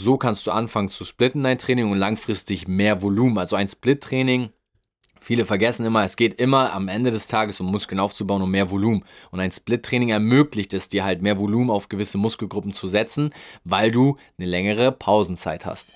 So 0.00 0.16
kannst 0.16 0.46
du 0.46 0.50
anfangen 0.50 0.88
zu 0.88 1.04
splitten 1.04 1.42
dein 1.42 1.58
Training 1.58 1.90
und 1.90 1.98
langfristig 1.98 2.66
mehr 2.66 3.02
Volumen. 3.02 3.36
Also 3.36 3.56
ein 3.56 3.68
Split-Training 3.68 4.50
Viele 5.22 5.44
vergessen 5.44 5.84
immer, 5.84 6.02
es 6.02 6.16
geht 6.16 6.40
immer 6.40 6.72
am 6.72 6.88
Ende 6.88 7.10
des 7.10 7.28
Tages 7.28 7.60
um 7.60 7.70
Muskeln 7.70 8.00
aufzubauen 8.00 8.40
und 8.40 8.50
mehr 8.50 8.70
Volumen. 8.70 9.04
Und 9.30 9.40
ein 9.40 9.50
Split-Training 9.50 10.08
ermöglicht 10.08 10.72
es 10.72 10.88
dir 10.88 11.04
halt 11.04 11.20
mehr 11.20 11.36
Volumen 11.36 11.70
auf 11.70 11.90
gewisse 11.90 12.16
Muskelgruppen 12.16 12.72
zu 12.72 12.86
setzen, 12.86 13.34
weil 13.62 13.90
du 13.90 14.16
eine 14.38 14.48
längere 14.48 14.92
Pausenzeit 14.92 15.66
hast. 15.66 15.92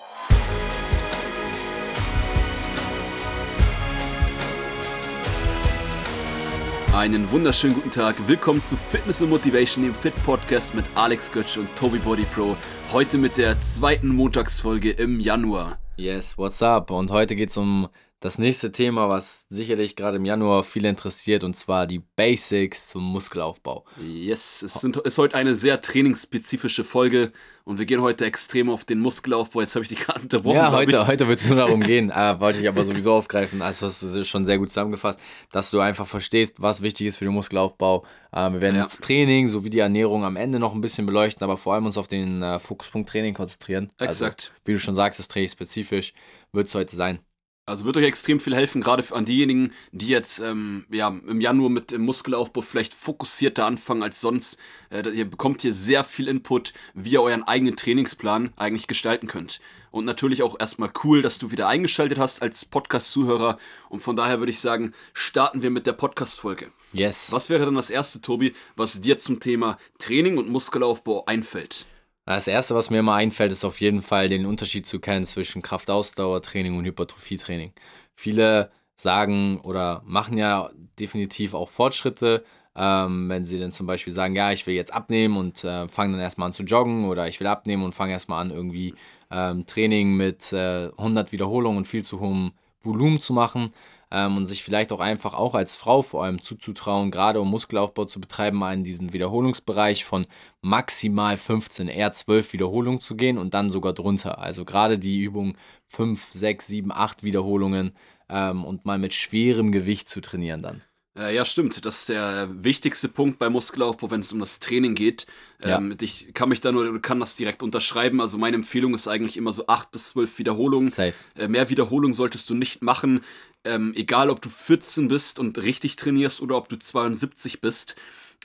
Einen 6.95 7.29
wunderschönen 7.33 7.75
guten 7.75 7.91
Tag. 7.91 8.15
Willkommen 8.29 8.63
zu 8.63 8.77
Fitness 8.77 9.21
und 9.21 9.29
Motivation, 9.29 9.83
dem 9.83 9.93
Fit 9.93 10.15
Podcast 10.25 10.77
mit 10.77 10.85
Alex 10.95 11.33
Götz 11.33 11.57
und 11.57 11.75
Toby 11.75 11.99
Body 11.99 12.25
Pro. 12.33 12.57
Heute 12.93 13.19
mit 13.19 13.37
der 13.37 13.59
zweiten 13.59 14.07
Montagsfolge 14.07 14.93
im 14.93 15.19
Januar. 15.19 15.81
Yes, 15.97 16.39
what's 16.39 16.63
up? 16.63 16.93
Und 16.93 17.11
heute 17.11 17.35
geht 17.35 17.51
es 17.51 17.57
um 17.57 17.89
das 18.25 18.39
nächste 18.39 18.73
Thema, 18.73 19.11
was 19.11 19.45
sicherlich 19.51 19.97
gerade 19.97 20.17
im 20.17 20.25
Januar 20.25 20.65
viele 20.65 20.89
interessiert, 20.89 21.45
und 21.45 21.55
zwar 21.55 21.87
die 21.87 21.99
Basics 21.99 22.89
zum 22.89 23.05
Muskelaufbau. 23.05 23.85
Yes, 24.01 24.63
es 24.63 24.73
sind, 24.81 24.97
ist 24.97 25.19
heute 25.19 25.37
eine 25.37 25.55
sehr 25.55 25.83
trainingsspezifische 25.83 26.85
Folge 26.85 27.33
und 27.65 27.79
wir 27.79 27.85
gehen 27.85 28.01
heute 28.01 28.25
extrem 28.25 28.71
auf 28.71 28.87
den 28.87 29.01
Muskelaufbau. 29.01 29.61
Jetzt 29.61 29.75
habe 29.75 29.83
ich 29.83 29.91
die 29.91 29.97
Karten 29.97 30.23
unterbrochen. 30.23 30.57
Ja, 30.57 30.73
heute, 30.73 31.07
heute 31.07 31.29
wird 31.29 31.41
es 31.41 31.49
nur 31.49 31.59
darum 31.59 31.81
gehen, 31.83 32.11
äh, 32.11 32.41
wollte 32.41 32.61
ich 32.61 32.69
aber 32.69 32.87
sowieso 32.87 33.13
aufgreifen, 33.13 33.61
also 33.61 33.85
hast 33.85 34.01
du 34.01 34.25
schon 34.25 34.47
sehr 34.47 34.57
gut 34.57 34.71
zusammengefasst, 34.71 35.21
dass 35.53 35.71
du 35.71 35.81
einfach 35.81 36.07
verstehst, 36.07 36.63
was 36.63 36.81
wichtig 36.81 37.09
ist 37.09 37.19
für 37.19 37.27
den 37.27 37.35
Muskelaufbau. 37.35 38.07
Äh, 38.33 38.53
wir 38.53 38.63
werden 38.63 38.77
ja. 38.77 38.85
jetzt 38.85 39.05
Training 39.05 39.49
sowie 39.49 39.69
die 39.69 39.81
Ernährung 39.81 40.25
am 40.25 40.37
Ende 40.37 40.59
noch 40.59 40.73
ein 40.73 40.81
bisschen 40.81 41.05
beleuchten, 41.05 41.45
aber 41.45 41.59
vor 41.59 41.75
allem 41.75 41.85
uns 41.85 41.99
auf 41.99 42.09
den 42.09 42.43
äh, 42.43 42.59
Fokuspunkt 42.59 43.11
Training 43.11 43.35
konzentrieren. 43.35 43.93
Also, 43.99 44.25
Exakt. 44.25 44.45
Also, 44.45 44.63
wie 44.65 44.73
du 44.73 44.79
schon 44.79 44.95
sagst, 44.95 45.19
das 45.19 45.29
trainingsspezifisch 45.29 46.15
wird 46.53 46.69
es 46.69 46.75
heute 46.75 46.97
sein. 46.97 47.19
Also 47.67 47.87
wird 47.87 47.97
euch 47.97 48.05
extrem 48.05 48.41
viel 48.41 48.55
helfen, 48.55 48.83
gerade 48.83 49.03
an 49.15 49.25
diejenigen, 49.25 49.73
die 49.91 50.09
jetzt 50.09 50.39
ähm, 50.39 50.85
ja, 50.91 51.09
im 51.09 51.41
Januar 51.41 51.71
mit 51.71 51.93
dem 51.93 52.03
Muskelaufbau 52.03 52.61
vielleicht 52.61 52.93
fokussierter 52.93 53.65
anfangen 53.65 54.03
als 54.03 54.21
sonst. 54.21 54.59
Äh, 54.91 55.09
ihr 55.09 55.25
bekommt 55.25 55.63
hier 55.63 55.73
sehr 55.73 56.05
viel 56.05 56.29
Input, 56.29 56.75
wie 56.93 57.13
ihr 57.13 57.23
euren 57.23 57.43
eigenen 57.43 57.75
Trainingsplan 57.75 58.53
eigentlich 58.57 58.87
gestalten 58.87 59.29
könnt. 59.29 59.61
Und 59.91 60.05
natürlich 60.05 60.43
auch 60.43 60.57
erstmal 60.61 60.91
cool, 61.05 61.23
dass 61.23 61.39
du 61.39 61.53
wieder 61.53 61.67
eingeschaltet 61.67 62.19
hast 62.19 62.43
als 62.43 62.67
Podcast-Zuhörer. 62.67 63.57
Und 63.89 64.01
von 64.01 64.15
daher 64.15 64.41
würde 64.41 64.53
ich 64.53 64.61
sagen, 64.61 64.93
starten 65.15 65.63
wir 65.63 65.71
mit 65.71 65.87
der 65.87 65.93
Podcast-Folge. 65.95 66.71
Yes. 66.93 67.33
Was 67.33 67.49
wäre 67.49 67.65
dann 67.65 67.77
das 67.77 67.89
erste, 67.89 68.21
Tobi, 68.21 68.53
was 68.77 69.01
dir 69.01 69.17
zum 69.17 69.41
Thema 69.41 69.79
Training 69.99 70.37
und 70.37 70.51
Muskelaufbau 70.51 71.25
einfällt? 71.25 71.87
Das 72.27 72.49
erste, 72.49 72.75
was 72.75 72.89
mir 72.89 73.01
immer 73.01 73.15
einfällt, 73.15 73.53
ist 73.53 73.65
auf 73.65 73.81
jeden 73.81 74.01
Fall 74.01 74.29
den 74.29 74.47
Unterschied 74.47 74.87
zu 74.87 74.99
kennen 74.99 75.27
zwischen 75.27 75.61
Kraftausdauertraining 75.61 76.77
und 76.77 76.87
Hypertrophietraining. 76.87 77.73
Viele 78.15 78.71
sagen 78.97 79.61
oder 79.61 80.03
machen 80.07 80.39
ja 80.39 80.71
definitiv 80.99 81.53
auch 81.53 81.69
Fortschritte, 81.69 82.45
ähm, 82.77 83.29
wenn 83.29 83.45
sie 83.45 83.59
dann 83.59 83.73
zum 83.73 83.87
Beispiel 83.87 84.13
sagen, 84.13 84.35
ja, 84.35 84.53
ich 84.53 84.67
will 84.67 84.75
jetzt 84.75 84.95
abnehmen 84.95 85.37
und 85.37 85.65
äh, 85.65 85.87
fange 85.89 86.13
dann 86.13 86.21
erstmal 86.21 86.47
an 86.47 86.53
zu 86.53 86.63
joggen 86.63 87.05
oder 87.05 87.29
ich 87.29 87.41
will 87.41 87.47
abnehmen 87.47 87.85
und 87.85 87.95
fange 87.95 88.13
erstmal 88.13 88.41
an, 88.41 88.51
irgendwie 88.51 88.95
ähm, 89.31 89.67
Training 89.67 90.17
mit 90.17 90.53
äh, 90.53 90.91
100 90.97 91.31
Wiederholungen 91.33 91.79
und 91.79 91.85
viel 91.87 92.05
zu 92.05 92.21
hohem 92.21 92.53
Volumen 92.83 93.21
zu 93.21 93.33
machen 93.35 93.73
ähm, 94.15 94.37
und 94.37 94.47
sich 94.47 94.63
vielleicht 94.63 94.93
auch 94.93 95.01
einfach 95.01 95.35
auch 95.35 95.55
als 95.55 95.75
Frau 95.75 96.03
vor 96.03 96.23
allem 96.25 96.41
zuzutrauen, 96.41 97.11
gerade 97.11 97.41
um 97.41 97.51
Muskelaufbau 97.51 98.05
zu 98.05 98.21
betreiben, 98.21 98.59
mal 98.59 98.73
in 98.73 98.85
diesen 98.85 99.13
Wiederholungsbereich 99.13 100.05
von 100.05 100.27
maximal 100.63 101.37
15, 101.37 101.89
eher 101.89 102.13
12 102.13 102.53
Wiederholungen 102.53 103.01
zu 103.01 103.17
gehen 103.17 103.39
und 103.39 103.55
dann 103.55 103.71
sogar 103.71 103.93
drunter. 103.93 104.39
Also 104.39 104.65
gerade 104.65 105.01
die 105.01 105.21
Übung 105.21 105.57
5, 105.89 106.33
6, 106.33 106.67
7, 106.69 106.93
8 106.93 107.25
Wiederholungen 107.25 107.93
ähm, 108.29 108.65
und 108.65 108.85
mal 108.85 108.99
mit 108.99 109.15
schwerem 109.15 109.73
Gewicht 109.73 110.09
zu 110.09 110.21
trainieren 110.21 110.63
dann. 110.63 110.83
Äh, 111.17 111.35
ja, 111.35 111.45
stimmt. 111.45 111.85
Das 111.85 112.01
ist 112.01 112.09
der 112.09 112.49
wichtigste 112.65 113.09
Punkt 113.09 113.39
bei 113.39 113.49
Muskelaufbau, 113.49 114.11
wenn 114.11 114.21
es 114.21 114.33
um 114.33 114.41
das 114.41 114.59
Training 114.59 114.95
geht. 114.95 115.27
Ja. 115.65 115.79
Ähm, 115.79 115.97
ich 116.01 116.35
kann 116.35 116.49
mich 116.49 116.61
da 116.61 116.73
nur, 116.73 117.01
kann 117.01 117.21
das 117.21 117.37
direkt 117.37 117.63
unterschreiben. 117.63 118.21
Also 118.21 118.37
meine 118.37 118.57
Empfehlung 118.57 118.95
ist 118.95 119.07
eigentlich 119.07 119.37
immer 119.37 119.53
so 119.53 119.67
acht 119.69 119.91
bis 119.93 120.09
zwölf 120.09 120.39
Wiederholungen. 120.39 120.91
Safe. 120.91 121.15
Äh, 121.37 121.49
mehr 121.49 121.71
Wiederholungen 121.71 122.15
solltest 122.15 122.51
du 122.51 122.55
nicht 122.55 122.83
machen. 122.83 123.21
Ähm, 123.65 123.93
egal, 123.95 124.29
ob 124.29 124.43
du 124.43 124.49
14 124.49 125.09
bist 125.09 125.39
und 125.39 125.57
richtig 125.59 125.97
trainierst 125.97 126.43
oder 126.43 126.57
ob 126.57 126.69
du 126.69 126.77
72 126.77 127.61
bist 127.61 127.97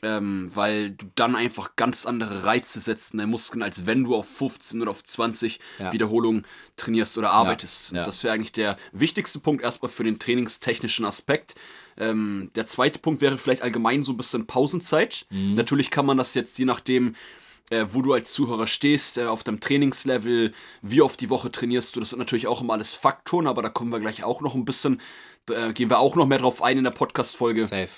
ähm, 0.01 0.49
weil 0.53 0.91
du 0.91 1.07
dann 1.15 1.35
einfach 1.35 1.75
ganz 1.75 2.05
andere 2.05 2.43
Reize 2.43 2.79
setzt 2.79 3.13
in 3.13 3.19
deinen 3.19 3.29
Muskeln, 3.29 3.63
als 3.63 3.85
wenn 3.85 4.03
du 4.03 4.15
auf 4.15 4.27
15 4.27 4.81
oder 4.81 4.91
auf 4.91 5.03
20 5.03 5.59
ja. 5.79 5.91
Wiederholungen 5.91 6.45
trainierst 6.75 7.17
oder 7.17 7.31
arbeitest. 7.31 7.91
Ja, 7.91 7.97
ja. 7.97 8.03
Das 8.03 8.23
wäre 8.23 8.33
eigentlich 8.33 8.51
der 8.51 8.77
wichtigste 8.91 9.39
Punkt 9.39 9.63
erstmal 9.63 9.91
für 9.91 10.03
den 10.03 10.19
trainingstechnischen 10.19 11.05
Aspekt. 11.05 11.55
Ähm, 11.97 12.51
der 12.55 12.65
zweite 12.65 12.99
Punkt 12.99 13.21
wäre 13.21 13.37
vielleicht 13.37 13.61
allgemein 13.61 14.03
so 14.03 14.13
ein 14.13 14.17
bisschen 14.17 14.47
Pausenzeit. 14.47 15.25
Mhm. 15.29 15.55
Natürlich 15.55 15.89
kann 15.89 16.05
man 16.05 16.17
das 16.17 16.33
jetzt 16.33 16.57
je 16.57 16.65
nachdem, 16.65 17.15
äh, 17.69 17.85
wo 17.89 18.01
du 18.01 18.13
als 18.13 18.31
Zuhörer 18.31 18.67
stehst, 18.67 19.17
äh, 19.17 19.25
auf 19.25 19.43
deinem 19.43 19.59
Trainingslevel, 19.59 20.53
wie 20.81 21.01
oft 21.01 21.19
die 21.19 21.29
Woche 21.29 21.51
trainierst 21.51 21.95
du. 21.95 21.99
Das 21.99 22.09
sind 22.09 22.19
natürlich 22.19 22.47
auch 22.47 22.61
immer 22.61 22.73
alles 22.73 22.93
Faktoren, 22.93 23.47
aber 23.47 23.61
da 23.61 23.69
kommen 23.69 23.91
wir 23.91 23.99
gleich 23.99 24.23
auch 24.23 24.41
noch 24.41 24.55
ein 24.55 24.65
bisschen, 24.65 25.01
da 25.45 25.71
gehen 25.71 25.89
wir 25.89 25.99
auch 25.99 26.15
noch 26.15 26.25
mehr 26.25 26.39
drauf 26.39 26.61
ein 26.63 26.77
in 26.77 26.83
der 26.83 26.91
Podcast-Folge. 26.91 27.65
Safe. 27.65 27.89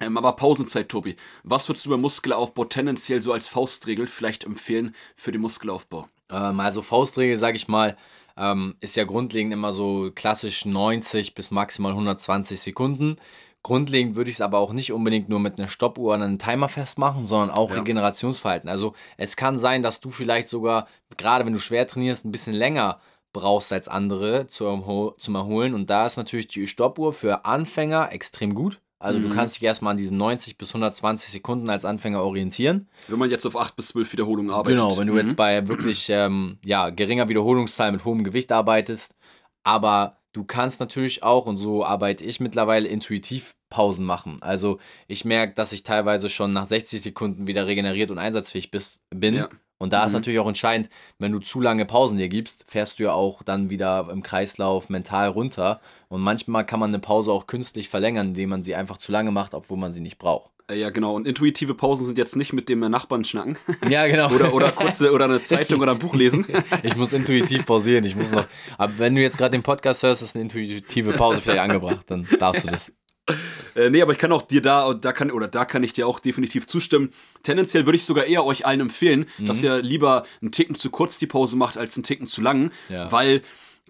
Ähm, 0.00 0.16
aber 0.16 0.32
Pausenzeit, 0.32 0.88
Tobi. 0.88 1.16
Was 1.44 1.68
würdest 1.68 1.86
du 1.86 1.90
beim 1.90 2.00
Muskelaufbau 2.00 2.64
tendenziell 2.64 3.20
so 3.20 3.32
als 3.32 3.48
Faustregel 3.48 4.06
vielleicht 4.06 4.44
empfehlen 4.44 4.94
für 5.14 5.30
den 5.30 5.42
Muskelaufbau? 5.42 6.08
Ähm, 6.30 6.60
also 6.60 6.82
Faustregel, 6.82 7.36
sage 7.36 7.56
ich 7.56 7.68
mal, 7.68 7.96
ähm, 8.36 8.76
ist 8.80 8.96
ja 8.96 9.04
grundlegend 9.04 9.52
immer 9.52 9.72
so 9.72 10.10
klassisch 10.14 10.64
90 10.64 11.34
bis 11.34 11.50
maximal 11.50 11.92
120 11.92 12.58
Sekunden. 12.58 13.16
Grundlegend 13.62 14.16
würde 14.16 14.30
ich 14.30 14.36
es 14.36 14.40
aber 14.40 14.58
auch 14.58 14.72
nicht 14.72 14.92
unbedingt 14.92 15.28
nur 15.28 15.38
mit 15.38 15.58
einer 15.58 15.68
Stoppuhr 15.68 16.14
an 16.14 16.22
einen 16.22 16.38
Timer 16.38 16.70
festmachen, 16.70 17.26
sondern 17.26 17.50
auch 17.50 17.68
ja. 17.70 17.76
Regenerationsverhalten. 17.76 18.70
Also 18.70 18.94
es 19.18 19.36
kann 19.36 19.58
sein, 19.58 19.82
dass 19.82 20.00
du 20.00 20.10
vielleicht 20.10 20.48
sogar, 20.48 20.88
gerade 21.18 21.44
wenn 21.44 21.52
du 21.52 21.58
schwer 21.58 21.86
trainierst, 21.86 22.24
ein 22.24 22.32
bisschen 22.32 22.54
länger 22.54 23.00
brauchst 23.34 23.70
als 23.72 23.86
andere 23.86 24.46
zum, 24.46 25.12
zum 25.18 25.34
Erholen. 25.34 25.74
Und 25.74 25.90
da 25.90 26.06
ist 26.06 26.16
natürlich 26.16 26.48
die 26.48 26.66
Stoppuhr 26.66 27.12
für 27.12 27.44
Anfänger 27.44 28.10
extrem 28.12 28.54
gut. 28.54 28.80
Also 29.00 29.18
mhm. 29.18 29.22
du 29.24 29.34
kannst 29.34 29.56
dich 29.56 29.62
erstmal 29.62 29.92
an 29.92 29.96
diesen 29.96 30.18
90 30.18 30.58
bis 30.58 30.68
120 30.68 31.30
Sekunden 31.30 31.70
als 31.70 31.86
Anfänger 31.86 32.22
orientieren. 32.22 32.88
Wenn 33.08 33.18
man 33.18 33.30
jetzt 33.30 33.46
auf 33.46 33.56
8 33.56 33.74
bis 33.74 33.88
12 33.88 34.12
Wiederholungen 34.12 34.52
arbeitet. 34.52 34.78
Genau, 34.78 34.96
wenn 34.98 35.06
du 35.06 35.14
mhm. 35.14 35.20
jetzt 35.20 35.36
bei 35.36 35.66
wirklich 35.66 36.08
ähm, 36.10 36.58
ja, 36.62 36.90
geringer 36.90 37.28
Wiederholungszahl 37.28 37.92
mit 37.92 38.04
hohem 38.04 38.24
Gewicht 38.24 38.52
arbeitest. 38.52 39.16
Aber 39.64 40.18
du 40.32 40.44
kannst 40.44 40.80
natürlich 40.80 41.22
auch, 41.22 41.46
und 41.46 41.56
so 41.56 41.84
arbeite 41.84 42.24
ich 42.24 42.40
mittlerweile, 42.40 42.88
intuitiv 42.88 43.56
Pausen 43.70 44.04
machen. 44.04 44.36
Also 44.42 44.78
ich 45.08 45.24
merke, 45.24 45.54
dass 45.54 45.72
ich 45.72 45.82
teilweise 45.82 46.28
schon 46.28 46.52
nach 46.52 46.66
60 46.66 47.00
Sekunden 47.00 47.46
wieder 47.46 47.66
regeneriert 47.66 48.10
und 48.10 48.18
einsatzfähig 48.18 48.70
bis, 48.70 49.02
bin. 49.08 49.34
Ja. 49.34 49.48
Und 49.80 49.94
da 49.94 50.02
mhm. 50.02 50.06
ist 50.08 50.12
natürlich 50.12 50.38
auch 50.38 50.46
entscheidend, 50.46 50.90
wenn 51.18 51.32
du 51.32 51.38
zu 51.38 51.60
lange 51.60 51.86
Pausen 51.86 52.18
dir 52.18 52.28
gibst, 52.28 52.64
fährst 52.68 52.98
du 52.98 53.04
ja 53.04 53.12
auch 53.14 53.42
dann 53.42 53.70
wieder 53.70 54.08
im 54.12 54.22
Kreislauf 54.22 54.90
mental 54.90 55.30
runter. 55.30 55.80
Und 56.08 56.20
manchmal 56.20 56.66
kann 56.66 56.80
man 56.80 56.90
eine 56.90 56.98
Pause 56.98 57.32
auch 57.32 57.46
künstlich 57.46 57.88
verlängern, 57.88 58.28
indem 58.28 58.50
man 58.50 58.62
sie 58.62 58.74
einfach 58.74 58.98
zu 58.98 59.10
lange 59.10 59.30
macht, 59.30 59.54
obwohl 59.54 59.78
man 59.78 59.90
sie 59.90 60.02
nicht 60.02 60.18
braucht. 60.18 60.52
Äh, 60.70 60.78
ja, 60.78 60.90
genau. 60.90 61.14
Und 61.14 61.26
intuitive 61.26 61.74
Pausen 61.74 62.04
sind 62.04 62.18
jetzt 62.18 62.36
nicht 62.36 62.52
mit 62.52 62.68
dem 62.68 62.80
Nachbarn 62.80 63.24
schnacken. 63.24 63.56
Ja, 63.88 64.06
genau. 64.06 64.30
oder, 64.34 64.52
oder 64.52 64.70
kurze 64.70 65.12
oder 65.12 65.24
eine 65.24 65.42
Zeitung 65.42 65.80
oder 65.80 65.92
ein 65.92 65.98
Buch 65.98 66.14
lesen. 66.14 66.46
ich 66.82 66.96
muss 66.96 67.14
intuitiv 67.14 67.64
pausieren. 67.64 68.04
Ich 68.04 68.16
muss 68.16 68.32
noch. 68.32 68.46
Aber 68.76 68.92
wenn 68.98 69.14
du 69.14 69.22
jetzt 69.22 69.38
gerade 69.38 69.52
den 69.52 69.62
Podcast 69.62 70.02
hörst, 70.02 70.20
ist 70.20 70.36
eine 70.36 70.42
intuitive 70.42 71.12
Pause 71.12 71.40
vielleicht 71.40 71.60
angebracht, 71.60 72.04
dann 72.08 72.28
darfst 72.38 72.64
du 72.64 72.68
das. 72.68 72.92
Äh, 73.76 73.88
nee, 73.88 74.02
aber 74.02 74.10
ich 74.10 74.18
kann 74.18 74.32
auch 74.32 74.42
dir 74.42 74.60
da, 74.60 74.92
da 74.94 75.12
kann, 75.12 75.30
oder 75.30 75.46
da 75.46 75.64
kann 75.64 75.84
ich 75.84 75.92
dir 75.92 76.08
auch 76.08 76.18
definitiv 76.18 76.66
zustimmen. 76.66 77.10
Tendenziell 77.44 77.86
würde 77.86 77.96
ich 77.96 78.04
sogar 78.04 78.24
eher 78.24 78.44
euch 78.44 78.66
allen 78.66 78.80
empfehlen, 78.80 79.26
mhm. 79.38 79.46
dass 79.46 79.62
ihr 79.62 79.80
lieber 79.80 80.24
einen 80.42 80.50
Ticken 80.50 80.74
zu 80.74 80.90
kurz 80.90 81.20
die 81.20 81.28
Pause 81.28 81.56
macht, 81.56 81.78
als 81.78 81.96
einen 81.96 82.02
Ticken 82.02 82.26
zu 82.26 82.40
lang. 82.40 82.72
Ja. 82.88 83.12
Weil 83.12 83.42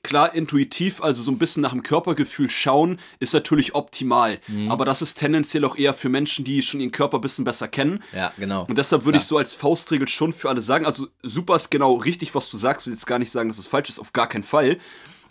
klar, 0.03 0.35
intuitiv, 0.35 1.03
also 1.03 1.23
so 1.23 1.31
ein 1.31 1.39
bisschen 1.39 1.63
nach 1.63 1.73
dem 1.73 1.83
Körpergefühl 1.83 2.51
schauen, 2.51 2.99
ist 3.19 3.35
natürlich 3.35 3.75
optimal. 3.75 4.39
Mhm. 4.49 4.71
Aber 4.71 4.85
das 4.85 5.03
ist 5.03 5.15
tendenziell 5.15 5.65
auch 5.65 5.77
eher 5.77 5.95
für 5.95 6.09
Menschen, 6.09 6.45
die 6.45 6.63
schon 6.63 6.81
ihren 6.81 6.93
Körper 6.93 7.19
ein 7.19 7.23
bisschen 7.23 7.45
besser 7.45 7.69
kennen. 7.69 8.03
Ja, 8.15 8.33
genau. 8.37 8.65
Und 8.69 8.79
deshalb 8.79 9.05
würde 9.05 9.19
ich 9.19 9.25
so 9.25 9.39
als 9.39 9.55
Faustregel 9.55 10.09
schon 10.09 10.33
für 10.33 10.49
alle 10.49 10.61
sagen, 10.61 10.87
also 10.87 11.09
super 11.23 11.57
ist 11.57 11.71
genau 11.71 11.95
richtig, 11.95 12.35
was 12.35 12.51
du 12.51 12.57
sagst. 12.57 12.83
Ich 12.83 12.87
will 12.87 12.95
jetzt 12.95 13.07
gar 13.07 13.19
nicht 13.19 13.31
sagen, 13.31 13.49
dass 13.49 13.59
es 13.59 13.67
falsch 13.67 13.91
ist, 13.91 13.99
auf 13.99 14.13
gar 14.13 14.29
keinen 14.29 14.45
Fall. 14.45 14.79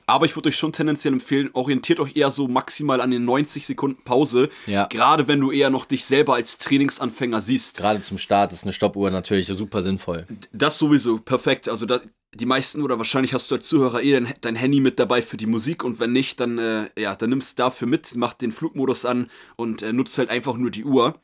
Aber 0.10 0.26
ich 0.26 0.36
würde 0.36 0.50
euch 0.50 0.56
schon 0.56 0.74
tendenziell 0.74 1.14
empfehlen, 1.14 1.50
orientiert 1.54 2.00
euch 2.00 2.16
eher 2.16 2.32
so 2.32 2.48
maximal 2.48 3.02
an 3.02 3.12
den 3.12 3.26
90 3.26 3.66
Sekunden 3.66 4.04
Pause. 4.04 4.50
Ja. 4.68 4.88
Gerade 4.88 5.28
wenn 5.28 5.40
du 5.40 5.52
eher 5.52 5.70
noch 5.70 5.86
dich 5.86 6.06
selber 6.06 6.36
als 6.36 6.58
Trainingsanfänger 6.58 7.42
siehst. 7.42 7.78
Gerade 7.78 8.02
zum 8.02 8.18
Start 8.18 8.52
ist 8.52 8.64
eine 8.64 8.74
Stoppuhr 8.74 9.12
natürlich 9.12 9.48
super 9.48 9.84
sinnvoll. 9.84 10.28
Das 10.52 10.78
sowieso, 10.78 11.20
perfekt. 11.20 11.70
Also 11.70 11.86
da, 11.86 12.00
die 12.34 12.46
meisten 12.46 12.82
oder 12.82 12.98
wahrscheinlich 12.98 13.34
hast 13.34 13.50
du 13.52 13.56
als 13.56 13.68
Zuhörer 13.68 14.02
eh 14.02 14.12
dein, 14.12 14.34
dein 14.42 14.56
Handy 14.56 14.80
mit 14.80 15.00
dabei 15.00 15.22
für 15.22 15.38
die 15.38 15.48
Musik 15.48 15.84
und 15.84 16.00
wenn 16.00 16.12
nicht, 16.12 16.40
dann, 16.40 16.58
äh, 16.58 16.90
ja, 16.98 17.16
dann 17.16 17.30
nimmst 17.30 17.58
du 17.58 17.64
dafür 17.64 17.88
mit, 17.88 18.16
mach 18.16 18.34
den 18.34 18.52
Flugmodus 18.52 19.06
an 19.06 19.30
und 19.56 19.82
äh, 19.82 19.94
nutzt 19.94 20.18
halt 20.18 20.30
einfach 20.30 20.56
nur 20.56 20.72
die 20.72 20.86
Uhr. 20.86 21.20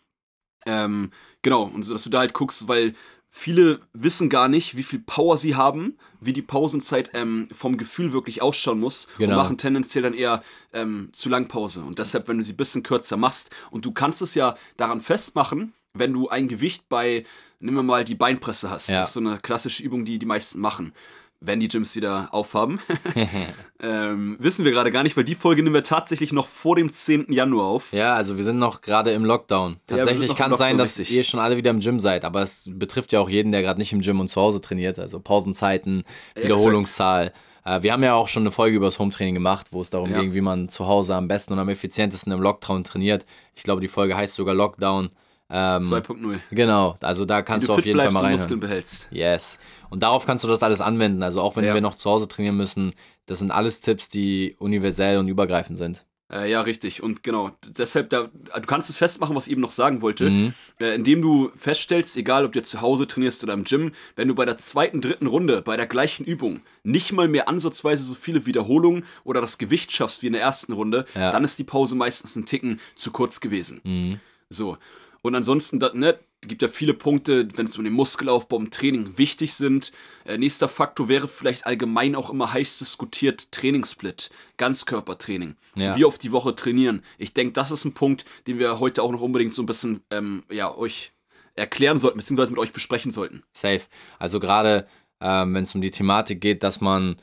Ähm, 0.65 1.11
genau, 1.43 1.63
und 1.63 1.83
so, 1.83 1.93
dass 1.93 2.03
du 2.03 2.09
da 2.09 2.19
halt 2.19 2.33
guckst, 2.33 2.67
weil 2.67 2.93
viele 3.37 3.81
wissen 3.91 4.29
gar 4.29 4.47
nicht, 4.47 4.77
wie 4.77 4.83
viel 4.83 4.99
Power 4.99 5.37
sie 5.37 5.55
haben, 5.55 5.97
wie 6.21 6.31
die 6.31 6.41
Pausenzeit 6.41 7.09
ähm, 7.13 7.47
vom 7.51 7.75
Gefühl 7.75 8.13
wirklich 8.13 8.41
ausschauen 8.41 8.79
muss 8.79 9.07
Genau. 9.17 9.33
und 9.33 9.37
machen 9.37 9.57
tendenziell 9.57 10.03
dann 10.03 10.13
eher 10.13 10.41
ähm, 10.71 11.09
zu 11.11 11.27
lang 11.27 11.49
Pause. 11.49 11.83
Und 11.83 11.99
deshalb, 11.99 12.29
wenn 12.29 12.37
du 12.37 12.43
sie 12.43 12.53
ein 12.53 12.57
bisschen 12.57 12.81
kürzer 12.81 13.17
machst 13.17 13.49
und 13.71 13.83
du 13.85 13.91
kannst 13.91 14.21
es 14.21 14.35
ja 14.35 14.55
daran 14.77 15.01
festmachen, 15.01 15.73
wenn 15.93 16.13
du 16.13 16.29
ein 16.29 16.47
Gewicht 16.47 16.87
bei, 16.87 17.25
nehmen 17.59 17.75
wir 17.75 17.83
mal 17.83 18.05
die 18.05 18.15
Beinpresse 18.15 18.69
hast. 18.69 18.87
Ja. 18.87 18.99
Das 18.99 19.07
ist 19.09 19.13
so 19.15 19.19
eine 19.19 19.37
klassische 19.39 19.83
Übung, 19.83 20.05
die 20.05 20.17
die 20.17 20.25
meisten 20.25 20.61
machen. 20.61 20.93
Wenn 21.41 21.59
die 21.59 21.67
Gyms 21.67 21.95
wieder 21.95 22.29
aufhaben. 22.31 22.79
ähm, 23.81 24.37
wissen 24.39 24.65
wir 24.65 24.71
gerade 24.71 24.91
gar 24.91 25.03
nicht, 25.03 25.15
weil 25.17 25.23
die 25.23 25.35
Folge 25.35 25.61
nehmen 25.61 25.75
wir 25.75 25.83
tatsächlich 25.83 26.31
noch 26.31 26.47
vor 26.47 26.75
dem 26.75 26.91
10. 26.91 27.31
Januar 27.31 27.67
auf. 27.67 27.91
Ja, 27.93 28.15
also 28.15 28.37
wir 28.37 28.43
sind 28.43 28.57
noch 28.57 28.81
gerade 28.81 29.11
im 29.11 29.25
Lockdown. 29.25 29.77
Tatsächlich 29.87 30.31
im 30.31 30.35
kann 30.35 30.51
es 30.53 30.57
sein, 30.57 30.77
dass 30.77 30.97
richtig. 30.97 31.15
ihr 31.15 31.23
schon 31.23 31.39
alle 31.39 31.57
wieder 31.57 31.71
im 31.71 31.81
Gym 31.81 31.99
seid, 31.99 32.25
aber 32.25 32.41
es 32.41 32.69
betrifft 32.71 33.11
ja 33.11 33.19
auch 33.19 33.29
jeden, 33.29 33.51
der 33.51 33.61
gerade 33.61 33.79
nicht 33.79 33.93
im 33.93 34.01
Gym 34.01 34.19
und 34.19 34.29
zu 34.29 34.41
Hause 34.41 34.61
trainiert. 34.61 34.97
Also 34.97 35.19
Pausenzeiten, 35.19 36.03
Wiederholungszahl. 36.35 37.33
Äh, 37.65 37.81
Wir 37.83 37.93
haben 37.93 38.03
ja 38.03 38.13
auch 38.13 38.27
schon 38.27 38.43
eine 38.43 38.51
Folge 38.51 38.77
über 38.77 38.85
das 38.87 38.99
Hometraining 38.99 39.33
gemacht, 39.33 39.67
wo 39.71 39.81
es 39.81 39.89
darum 39.89 40.11
Ja. 40.11 40.21
ging, 40.21 40.33
wie 40.33 40.41
man 40.41 40.69
zu 40.69 40.87
Hause 40.87 41.15
am 41.15 41.27
besten 41.27 41.53
und 41.53 41.59
am 41.59 41.69
effizientesten 41.69 42.31
im 42.31 42.41
Lockdown 42.41 42.83
trainiert. 42.83 43.25
Ich 43.55 43.63
glaube, 43.63 43.81
die 43.81 43.87
Folge 43.87 44.15
heißt 44.15 44.35
sogar 44.35 44.53
Lockdown. 44.55 45.09
Ähm, 45.49 45.83
2.0. 45.83 46.39
genau, 46.51 46.97
also 47.01 47.25
da 47.25 47.41
kannst 47.43 47.65
Wie 47.65 47.67
du 47.67 47.73
auf 47.73 47.85
jeden 47.85 47.99
Fall 47.99 48.07
mal 48.07 48.19
und 48.19 48.25
reinhören. 48.25 48.39
Muskeln 48.41 48.59
behältst. 48.59 49.07
Yes. 49.11 49.57
Und 49.91 50.01
darauf 50.01 50.25
kannst 50.25 50.43
du 50.43 50.47
das 50.47 50.63
alles 50.63 50.81
anwenden. 50.81 51.21
Also 51.21 51.41
auch 51.41 51.55
wenn 51.55 51.63
Ja. 51.65 51.73
wir 51.75 51.81
noch 51.81 51.95
zu 51.95 52.09
Hause 52.09 52.27
trainieren 52.27 52.57
müssen, 52.57 52.93
das 53.27 53.39
sind 53.39 53.51
alles 53.51 53.79
Tipps, 53.79 54.09
die 54.09 54.55
universell 54.59 55.19
und 55.19 55.27
übergreifend 55.27 55.77
sind. 55.77 56.05
Äh, 56.33 56.49
ja, 56.49 56.61
richtig. 56.61 57.03
Und 57.03 57.21
genau, 57.21 57.51
deshalb, 57.67 58.09
da, 58.09 58.23
du 58.23 58.61
kannst 58.65 58.89
es 58.89 58.97
festmachen, 58.97 59.35
was 59.35 59.45
ich 59.45 59.51
eben 59.51 59.61
noch 59.61 59.71
sagen 59.71 60.01
wollte, 60.01 60.31
Mhm. 60.31 60.53
äh, 60.79 60.95
indem 60.95 61.21
du 61.21 61.51
feststellst, 61.55 62.17
egal 62.17 62.43
ob 62.45 62.51
du 62.53 62.63
zu 62.63 62.81
Hause 62.81 63.05
trainierst 63.05 63.43
oder 63.43 63.53
im 63.53 63.63
Gym, 63.63 63.91
wenn 64.15 64.27
du 64.27 64.33
bei 64.33 64.45
der 64.45 64.57
zweiten, 64.57 65.01
dritten 65.01 65.27
Runde, 65.27 65.61
bei 65.61 65.77
der 65.77 65.85
gleichen 65.85 66.25
Übung, 66.25 66.61
nicht 66.83 67.11
mal 67.11 67.27
mehr 67.27 67.47
ansatzweise 67.47 68.03
so 68.03 68.15
viele 68.15 68.47
Wiederholungen 68.47 69.05
oder 69.23 69.39
das 69.39 69.59
Gewicht 69.59 69.91
schaffst 69.91 70.23
wie 70.23 70.27
in 70.27 70.33
der 70.33 70.41
ersten 70.41 70.73
Runde, 70.73 71.05
Ja. 71.13 71.29
dann 71.29 71.43
ist 71.43 71.59
die 71.59 71.63
Pause 71.63 71.93
meistens 71.95 72.35
ein 72.35 72.45
Ticken 72.47 72.79
zu 72.95 73.11
kurz 73.11 73.39
gewesen. 73.39 73.81
Mhm. 73.83 74.19
So. 74.49 74.77
Und 75.25 75.33
ansonsten, 75.33 75.79
da, 75.79 75.89
ne, 75.91 76.19
gibt 76.41 76.61
ja 76.61 76.67
viele 76.67 76.93
Punkte, 76.93 77.47
wenn 77.55 77.65
es 77.65 77.75
um 77.79 77.83
den 77.83 77.93
Muskelaufbau 77.93 78.57
im 78.57 78.69
Training 78.69 79.17
wichtig 79.17 79.55
sind. 79.55 79.91
Äh, 80.23 80.37
nächster 80.37 80.69
Faktor 80.69 81.09
wäre 81.09 81.27
vielleicht 81.27 81.65
allgemein 81.65 82.15
auch 82.15 82.29
immer 82.29 82.53
heiß 82.53 82.77
diskutiert 82.77 83.51
Trainingssplit, 83.51 84.29
Ganzkörpertraining. 84.57 85.55
Ja. 85.73 85.95
Wie 85.97 86.05
oft 86.05 86.21
die 86.21 86.31
Woche 86.31 86.55
trainieren. 86.55 87.01
Ich 87.17 87.33
denke, 87.33 87.53
das 87.53 87.71
ist 87.71 87.85
ein 87.85 87.95
Punkt, 87.95 88.25
den 88.45 88.59
wir 88.59 88.79
heute 88.79 89.01
auch 89.01 89.11
noch 89.11 89.21
unbedingt 89.21 89.51
so 89.51 89.63
ein 89.63 89.65
bisschen 89.65 90.01
ähm, 90.11 90.43
ja, 90.51 90.71
euch 90.71 91.11
erklären 91.55 91.97
sollten, 91.97 92.19
beziehungsweise 92.19 92.51
mit 92.51 92.59
euch 92.59 92.71
besprechen 92.71 93.09
sollten. 93.09 93.41
Safe. 93.51 93.81
Also 94.19 94.39
gerade 94.39 94.85
ähm, 95.21 95.55
wenn 95.55 95.63
es 95.63 95.73
um 95.73 95.81
die 95.81 95.89
Thematik 95.89 96.39
geht, 96.39 96.61
dass 96.61 96.81
man 96.81 97.15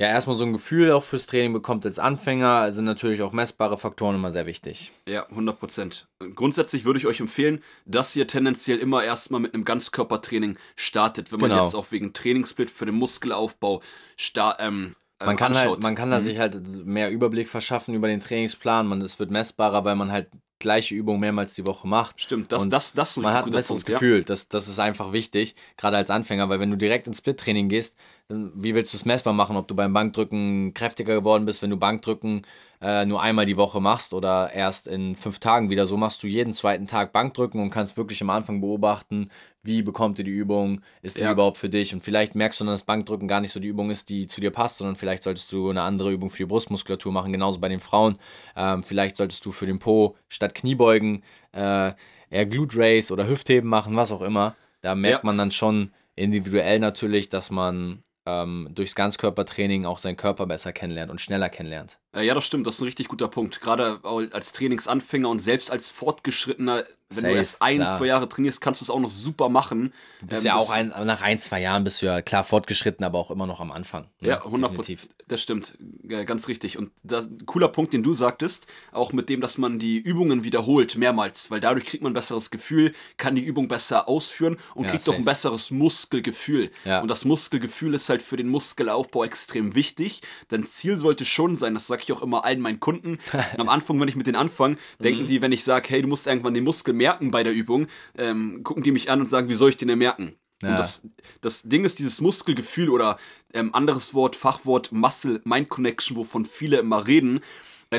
ja 0.00 0.08
erstmal 0.08 0.36
so 0.36 0.44
ein 0.44 0.52
Gefühl 0.52 0.90
auch 0.92 1.04
fürs 1.04 1.26
Training 1.26 1.52
bekommt 1.52 1.84
als 1.86 1.98
Anfänger, 1.98 2.72
sind 2.72 2.84
natürlich 2.84 3.22
auch 3.22 3.32
messbare 3.32 3.78
Faktoren 3.78 4.16
immer 4.16 4.32
sehr 4.32 4.46
wichtig. 4.46 4.92
Ja, 5.08 5.26
100 5.28 5.58
Prozent. 5.58 6.06
Grundsätzlich 6.34 6.84
würde 6.84 6.98
ich 6.98 7.06
euch 7.06 7.20
empfehlen, 7.20 7.62
dass 7.86 8.14
ihr 8.16 8.26
tendenziell 8.26 8.78
immer 8.78 9.04
erstmal 9.04 9.40
mit 9.40 9.54
einem 9.54 9.64
Ganzkörpertraining 9.64 10.56
startet, 10.76 11.32
wenn 11.32 11.40
man 11.40 11.50
Genau. 11.50 11.62
jetzt 11.64 11.74
auch 11.74 11.90
wegen 11.90 12.12
Trainingssplit 12.12 12.70
für 12.70 12.86
den 12.86 12.96
Muskelaufbau 12.96 13.82
sta 14.16 14.56
ähm, 14.58 14.92
äh, 15.20 15.26
Man 15.26 15.36
kann 15.36 15.52
anschaut. 15.52 15.74
halt, 15.74 15.82
man 15.82 15.94
kann 15.94 16.10
da 16.10 16.20
sich 16.20 16.38
halt 16.38 16.60
mehr 16.84 17.10
Überblick 17.10 17.48
verschaffen 17.48 17.94
über 17.94 18.08
den 18.08 18.20
Trainingsplan. 18.20 18.86
Man, 18.86 19.00
es 19.02 19.18
wird 19.18 19.30
messbarer, 19.30 19.84
weil 19.84 19.94
man 19.96 20.10
halt 20.10 20.28
gleiche 20.64 20.96
Übungen 20.96 21.20
mehrmals 21.20 21.54
die 21.54 21.66
Woche 21.66 21.86
macht. 21.86 22.20
Stimmt, 22.20 22.50
das, 22.50 22.64
Und 22.64 22.70
das, 22.70 22.92
das 22.94 23.10
ist 23.10 23.18
ein 23.18 23.22
man 23.22 23.34
hat 23.34 23.44
ein 23.44 23.52
besseres 23.52 23.84
Punkt. 23.84 23.88
Ja. 23.90 23.98
Gefühl. 23.98 24.24
Das, 24.24 24.48
das 24.48 24.66
ist 24.66 24.80
einfach 24.80 25.12
wichtig, 25.12 25.54
gerade 25.76 25.96
als 25.96 26.10
Anfänger, 26.10 26.48
weil 26.48 26.58
wenn 26.58 26.70
du 26.70 26.76
direkt 26.76 27.06
ins 27.06 27.18
Split-Training 27.18 27.68
gehst, 27.68 27.96
dann 28.28 28.50
wie 28.54 28.74
willst 28.74 28.92
du 28.92 28.96
es 28.96 29.04
messbar 29.04 29.34
machen, 29.34 29.56
ob 29.56 29.68
du 29.68 29.76
beim 29.76 29.92
Bankdrücken 29.92 30.72
kräftiger 30.74 31.14
geworden 31.14 31.44
bist, 31.44 31.62
wenn 31.62 31.70
du 31.70 31.76
Bankdrücken 31.76 32.46
äh, 32.80 33.04
nur 33.04 33.22
einmal 33.22 33.46
die 33.46 33.56
Woche 33.56 33.80
machst 33.80 34.14
oder 34.14 34.50
erst 34.52 34.88
in 34.88 35.14
fünf 35.14 35.38
Tagen 35.38 35.70
wieder. 35.70 35.86
So 35.86 35.96
machst 35.96 36.22
du 36.22 36.26
jeden 36.26 36.52
zweiten 36.52 36.86
Tag 36.86 37.12
Bankdrücken 37.12 37.60
und 37.60 37.70
kannst 37.70 37.96
wirklich 37.96 38.22
am 38.22 38.30
Anfang 38.30 38.60
beobachten, 38.60 39.30
wie 39.64 39.82
bekommt 39.82 40.18
ihr 40.18 40.24
die 40.24 40.30
Übung, 40.30 40.80
ist 41.02 41.18
die 41.18 41.22
Ja. 41.24 41.32
überhaupt 41.32 41.56
für 41.58 41.68
dich 41.68 41.92
und 41.94 42.02
vielleicht 42.04 42.34
merkst 42.34 42.60
du 42.60 42.64
dann, 42.64 42.72
dass 42.74 42.82
Bankdrücken 42.84 43.26
gar 43.26 43.40
nicht 43.40 43.52
so 43.52 43.60
die 43.60 43.68
Übung 43.68 43.90
ist, 43.90 44.08
die 44.10 44.26
zu 44.26 44.40
dir 44.40 44.50
passt, 44.50 44.78
sondern 44.78 44.94
vielleicht 44.96 45.22
solltest 45.22 45.50
du 45.52 45.70
eine 45.70 45.82
andere 45.82 46.12
Übung 46.12 46.30
für 46.30 46.38
die 46.38 46.46
Brustmuskulatur 46.46 47.12
machen, 47.12 47.32
genauso 47.32 47.58
bei 47.60 47.68
den 47.68 47.80
Frauen. 47.80 48.18
Ähm, 48.56 48.82
vielleicht 48.82 49.16
solltest 49.16 49.44
du 49.46 49.52
für 49.52 49.66
den 49.66 49.78
Po 49.78 50.16
statt 50.28 50.54
Kniebeugen 50.54 51.22
äh, 51.52 51.92
eher 52.30 52.46
Glute 52.46 52.78
Race 52.78 53.10
oder 53.10 53.26
Hüftheben 53.26 53.68
machen, 53.68 53.96
was 53.96 54.12
auch 54.12 54.22
immer. 54.22 54.54
Da 54.82 54.94
merkt 54.94 55.24
Ja. 55.24 55.26
man 55.26 55.38
dann 55.38 55.50
schon 55.50 55.92
individuell 56.14 56.78
natürlich, 56.78 57.28
dass 57.28 57.50
man 57.50 58.02
ähm, 58.26 58.68
durchs 58.74 58.94
Ganzkörpertraining 58.94 59.86
auch 59.86 59.98
seinen 59.98 60.16
Körper 60.16 60.46
besser 60.46 60.72
kennenlernt 60.72 61.10
und 61.10 61.20
schneller 61.20 61.48
kennenlernt. 61.48 61.98
Äh, 62.14 62.24
ja, 62.26 62.34
das 62.34 62.46
stimmt, 62.46 62.66
das 62.66 62.76
ist 62.76 62.80
ein 62.80 62.84
richtig 62.84 63.08
guter 63.08 63.28
Punkt. 63.28 63.60
Gerade 63.60 63.98
auch 64.02 64.22
als 64.32 64.52
Trainingsanfänger 64.52 65.28
und 65.28 65.40
selbst 65.40 65.70
als 65.70 65.90
Fortgeschrittener, 65.90 66.84
wenn 67.10 67.16
Safe, 67.16 67.28
du 67.28 67.34
erst 67.36 67.62
ein, 67.62 67.76
klar. 67.78 67.98
zwei 67.98 68.06
Jahre 68.06 68.28
trainierst, 68.28 68.60
kannst 68.60 68.80
du 68.80 68.84
es 68.84 68.90
auch 68.90 68.98
noch 69.00 69.10
super 69.10 69.48
machen. 69.48 69.92
Du 70.20 70.26
bist 70.28 70.42
Ähm, 70.42 70.46
ja 70.48 70.56
auch 70.56 70.70
ein, 70.70 70.88
nach 70.88 71.22
ein, 71.22 71.38
zwei 71.38 71.60
Jahren 71.60 71.84
bist 71.84 72.00
du 72.02 72.06
ja 72.06 72.22
klar 72.22 72.44
fortgeschritten, 72.44 73.04
aber 73.04 73.18
auch 73.18 73.30
immer 73.30 73.46
noch 73.46 73.60
am 73.60 73.70
Anfang. 73.72 74.08
Ja, 74.20 74.44
100 74.44 74.74
Prozent. 74.74 75.08
Das 75.28 75.40
stimmt. 75.42 75.78
Ja, 76.08 76.24
ganz 76.24 76.48
richtig. 76.48 76.76
Und 76.78 76.90
das 77.02 77.28
cooler 77.46 77.68
Punkt, 77.68 77.92
den 77.92 78.02
du 78.02 78.14
sagtest, 78.14 78.66
auch 78.92 79.12
mit 79.12 79.28
dem, 79.28 79.40
dass 79.40 79.58
man 79.58 79.78
die 79.78 79.98
Übungen 79.98 80.44
wiederholt 80.44 80.96
mehrmals, 80.96 81.50
weil 81.50 81.60
dadurch 81.60 81.86
kriegt 81.86 82.02
man 82.02 82.10
ein 82.12 82.14
besseres 82.14 82.50
Gefühl, 82.50 82.92
kann 83.16 83.34
die 83.36 83.44
Übung 83.44 83.68
besser 83.68 84.08
ausführen 84.08 84.56
und 84.74 84.84
Ja, 84.84 84.90
kriegt 84.90 85.02
auch 85.04 85.06
safe. 85.12 85.18
ein 85.18 85.24
besseres 85.24 85.70
Muskelgefühl. 85.70 86.70
Ja. 86.84 87.00
Und 87.00 87.08
das 87.08 87.24
Muskelgefühl 87.24 87.94
ist 87.94 88.08
halt 88.08 88.22
für 88.22 88.36
den 88.36 88.48
Muskelaufbau 88.48 89.24
extrem 89.24 89.74
wichtig. 89.74 90.20
Denn 90.50 90.64
Ziel 90.64 90.98
sollte 90.98 91.24
schon 91.24 91.56
sein, 91.56 91.74
das 91.74 91.86
sage 91.86 92.02
ich 92.04 92.12
auch 92.12 92.22
immer 92.22 92.44
allen 92.44 92.60
meinen 92.60 92.80
Kunden. 92.80 93.18
Am 93.58 93.68
Anfang, 93.68 94.00
wenn 94.00 94.08
ich 94.08 94.16
mit 94.16 94.26
denen 94.26 94.36
anfange, 94.36 94.76
denken 95.02 95.22
Mhm. 95.22 95.26
die, 95.26 95.42
wenn 95.42 95.52
ich 95.52 95.64
sage, 95.64 95.88
hey, 95.88 96.02
du 96.02 96.08
musst 96.08 96.26
irgendwann 96.26 96.54
den 96.54 96.64
Muskel 96.64 96.94
merken 96.94 97.30
bei 97.30 97.42
der 97.42 97.52
Übung, 97.52 97.86
ähm, 98.16 98.62
gucken 98.62 98.82
die 98.82 98.92
mich 98.92 99.10
an 99.10 99.20
und 99.20 99.30
sagen, 99.30 99.48
wie 99.48 99.54
soll 99.54 99.70
ich 99.70 99.76
den 99.76 99.88
denn 99.88 99.98
merken? 99.98 100.34
Ja. 100.62 100.70
Und 100.70 100.78
das, 100.78 101.02
das 101.40 101.62
Ding 101.64 101.84
ist 101.84 101.98
dieses 101.98 102.20
Muskelgefühl 102.20 102.88
oder 102.88 103.18
ähm, 103.52 103.74
anderes 103.74 104.14
Wort, 104.14 104.36
Fachwort 104.36 104.92
Muscle 104.92 105.40
Mind 105.44 105.68
Connection, 105.68 106.16
wovon 106.16 106.44
viele 106.44 106.78
immer 106.78 107.06
reden. 107.06 107.40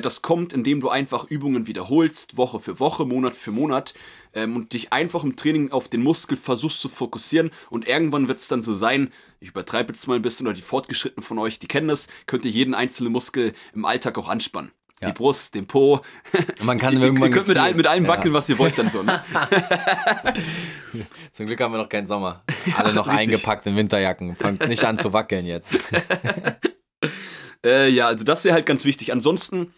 Das 0.02 0.22
kommt, 0.22 0.54
indem 0.54 0.82
du 0.82 0.90
einfach 0.90 1.26
Übungen 1.26 1.68
wiederholst, 1.68 2.38
Woche 2.38 2.60
für 2.60 2.80
Woche, 2.80 3.06
Monat 3.06 3.36
für 3.36 3.52
Monat 3.52 3.94
ähm, 4.34 4.56
und 4.56 4.74
dich 4.74 4.92
einfach 4.94 5.24
im 5.24 5.36
Training 5.36 5.72
auf 5.72 5.88
den 5.88 6.02
Muskel 6.04 6.38
versuchst 6.38 6.80
zu 6.82 6.90
fokussieren. 6.90 7.52
Und 7.70 7.88
irgendwann 7.88 8.28
wird 8.28 8.40
es 8.40 8.48
dann 8.48 8.62
so 8.62 8.76
sein, 8.76 9.12
ich 9.40 9.50
übertreibe 9.50 9.94
jetzt 9.94 10.08
mal 10.08 10.16
ein 10.16 10.22
bisschen, 10.22 10.48
oder 10.48 10.56
die 10.56 10.62
Fortgeschrittenen 10.62 11.24
von 11.24 11.38
euch, 11.40 11.60
die 11.60 11.68
kennen 11.68 11.88
das, 11.88 12.08
könnt 12.26 12.46
ihr 12.46 12.52
jeden 12.52 12.74
einzelnen 12.74 13.12
Muskel 13.12 13.54
im 13.74 13.86
Alltag 13.86 14.18
auch 14.18 14.30
anspannen. 14.30 14.72
Ja. 15.02 15.10
Die 15.10 15.14
Brust, 15.14 15.56
den 15.56 15.68
Po. 15.68 16.00
Man 16.64 16.80
kann 16.80 16.94
ihr, 16.98 17.02
irgendwann 17.02 17.30
ihr 17.30 17.36
könnt 17.36 17.50
mit, 17.50 17.58
allem, 17.58 17.76
mit 17.76 17.86
allem 17.86 18.06
Ja. 18.06 18.10
wackeln, 18.12 18.34
was 18.34 18.48
ihr 18.48 18.58
wollt 18.58 18.78
dann 18.80 18.90
so. 18.90 19.04
Ne? 19.04 19.22
Zum 21.34 21.48
Glück 21.48 21.60
haben 21.60 21.74
wir 21.74 21.78
noch 21.80 21.90
keinen 21.90 22.08
Sommer. 22.08 22.44
Alle 22.78 22.94
noch 22.94 23.08
richtig. 23.08 23.20
eingepackt 23.20 23.66
in 23.66 23.76
Winterjacken. 23.76 24.36
Fangt 24.36 24.68
nicht 24.70 24.86
an 24.86 24.98
zu 24.98 25.14
wackeln 25.14 25.46
jetzt. 25.46 25.80
Äh, 27.66 27.90
ja, 27.90 28.06
also 28.06 28.24
das 28.24 28.44
wäre 28.44 28.54
halt 28.54 28.68
ganz 28.68 28.86
wichtig. 28.86 29.12
Ansonsten 29.12 29.74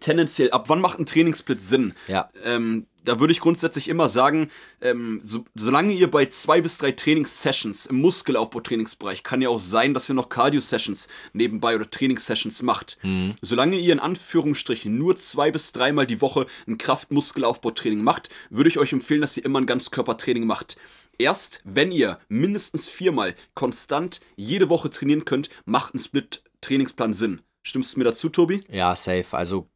tendenziell, 0.00 0.50
ab 0.50 0.68
wann 0.68 0.80
macht 0.80 0.98
ein 0.98 1.06
Trainingssplit 1.06 1.62
Sinn? 1.62 1.94
Ja. 2.08 2.30
Ähm, 2.44 2.86
da 3.04 3.20
würde 3.20 3.32
ich 3.32 3.40
grundsätzlich 3.40 3.88
immer 3.88 4.08
sagen, 4.08 4.50
ähm, 4.80 5.20
so, 5.22 5.44
solange 5.54 5.92
ihr 5.92 6.10
bei 6.10 6.26
zwei 6.26 6.60
bis 6.60 6.76
drei 6.78 6.92
Trainingssessions 6.92 7.86
im 7.86 8.00
Muskelaufbau-Trainingsbereich, 8.00 9.22
kann 9.22 9.40
ja 9.40 9.48
auch 9.48 9.60
sein, 9.60 9.94
dass 9.94 10.08
ihr 10.08 10.14
noch 10.14 10.28
Cardio-Sessions 10.28 11.08
nebenbei 11.32 11.76
oder 11.76 11.88
Trainingssessions 11.88 12.62
macht. 12.62 12.98
Solange 13.40 13.78
ihr 13.78 13.92
in 13.92 14.00
Anführungsstrichen 14.00 14.98
nur 14.98 15.16
zwei 15.16 15.50
bis 15.50 15.72
dreimal 15.72 16.06
die 16.06 16.20
Woche 16.20 16.46
ein 16.66 16.78
Kraft-Muskelaufbau-Training 16.78 18.02
macht, 18.02 18.28
würde 18.50 18.68
ich 18.68 18.78
euch 18.78 18.92
empfehlen, 18.92 19.20
dass 19.20 19.36
ihr 19.36 19.44
immer 19.44 19.60
ein 19.60 19.66
Ganzkörpertraining 19.66 20.44
macht. 20.44 20.76
Erst 21.18 21.62
wenn 21.64 21.92
ihr 21.92 22.18
mindestens 22.28 22.88
viermal 22.88 23.34
konstant 23.54 24.20
jede 24.34 24.68
Woche 24.68 24.90
trainieren 24.90 25.24
könnt, 25.24 25.48
macht 25.64 25.94
ein 25.94 25.98
Split-Trainingsplan 25.98 27.12
Sinn. 27.12 27.40
Stimmst 27.62 27.94
du 27.94 28.00
mir 28.00 28.04
dazu, 28.04 28.28
Tobi? 28.28 28.64
Ja, 28.68 28.94
safe. 28.94 29.36
Also 29.36 29.68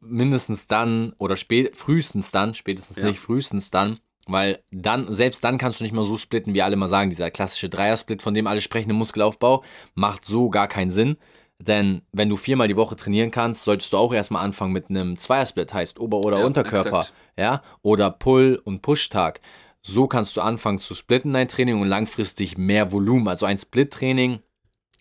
mindestens 0.00 0.66
dann 0.66 1.12
oder 1.18 1.36
spät, 1.36 1.76
frühestens 1.76 2.30
dann, 2.30 2.54
spätestens 2.54 2.96
Ja. 2.98 3.06
nicht, 3.06 3.18
frühestens 3.18 3.70
dann, 3.70 3.98
weil 4.26 4.58
dann, 4.70 5.12
selbst 5.12 5.44
dann 5.44 5.58
kannst 5.58 5.80
du 5.80 5.84
nicht 5.84 5.92
mal 5.94 6.04
so 6.04 6.16
splitten, 6.16 6.54
wie 6.54 6.62
alle 6.62 6.76
mal 6.76 6.88
sagen, 6.88 7.10
dieser 7.10 7.30
klassische 7.30 7.68
Dreier-Split, 7.68 8.22
von 8.22 8.34
dem 8.34 8.46
alle 8.46 8.60
sprechen 8.60 8.90
im 8.90 8.96
Muskelaufbau, 8.96 9.62
macht 9.94 10.24
so 10.24 10.50
gar 10.50 10.68
keinen 10.68 10.90
Sinn. 10.90 11.16
Denn 11.58 12.02
wenn 12.12 12.28
du 12.28 12.36
viermal 12.36 12.68
die 12.68 12.76
Woche 12.76 12.96
trainieren 12.96 13.30
kannst, 13.30 13.62
solltest 13.62 13.92
du 13.92 13.96
auch 13.96 14.12
erstmal 14.12 14.44
anfangen 14.44 14.72
mit 14.72 14.90
einem 14.90 15.16
Zweier-Split, 15.16 15.72
heißt 15.72 15.98
Ober- 16.00 16.18
oder 16.18 16.40
Ja, 16.40 16.44
Unterkörper, 16.46 17.00
exakt. 17.00 17.14
ja, 17.38 17.62
oder 17.82 18.10
Pull- 18.10 18.60
und 18.64 18.82
Push-Tag. 18.82 19.40
So 19.80 20.06
kannst 20.08 20.36
du 20.36 20.40
anfangen 20.40 20.78
zu 20.78 20.94
splitten 20.94 21.32
dein 21.32 21.48
Training 21.48 21.80
und 21.80 21.86
langfristig 21.88 22.58
mehr 22.58 22.90
Volumen. 22.92 23.28
Also 23.28 23.46
ein 23.46 23.56
Split-Training 23.56 24.40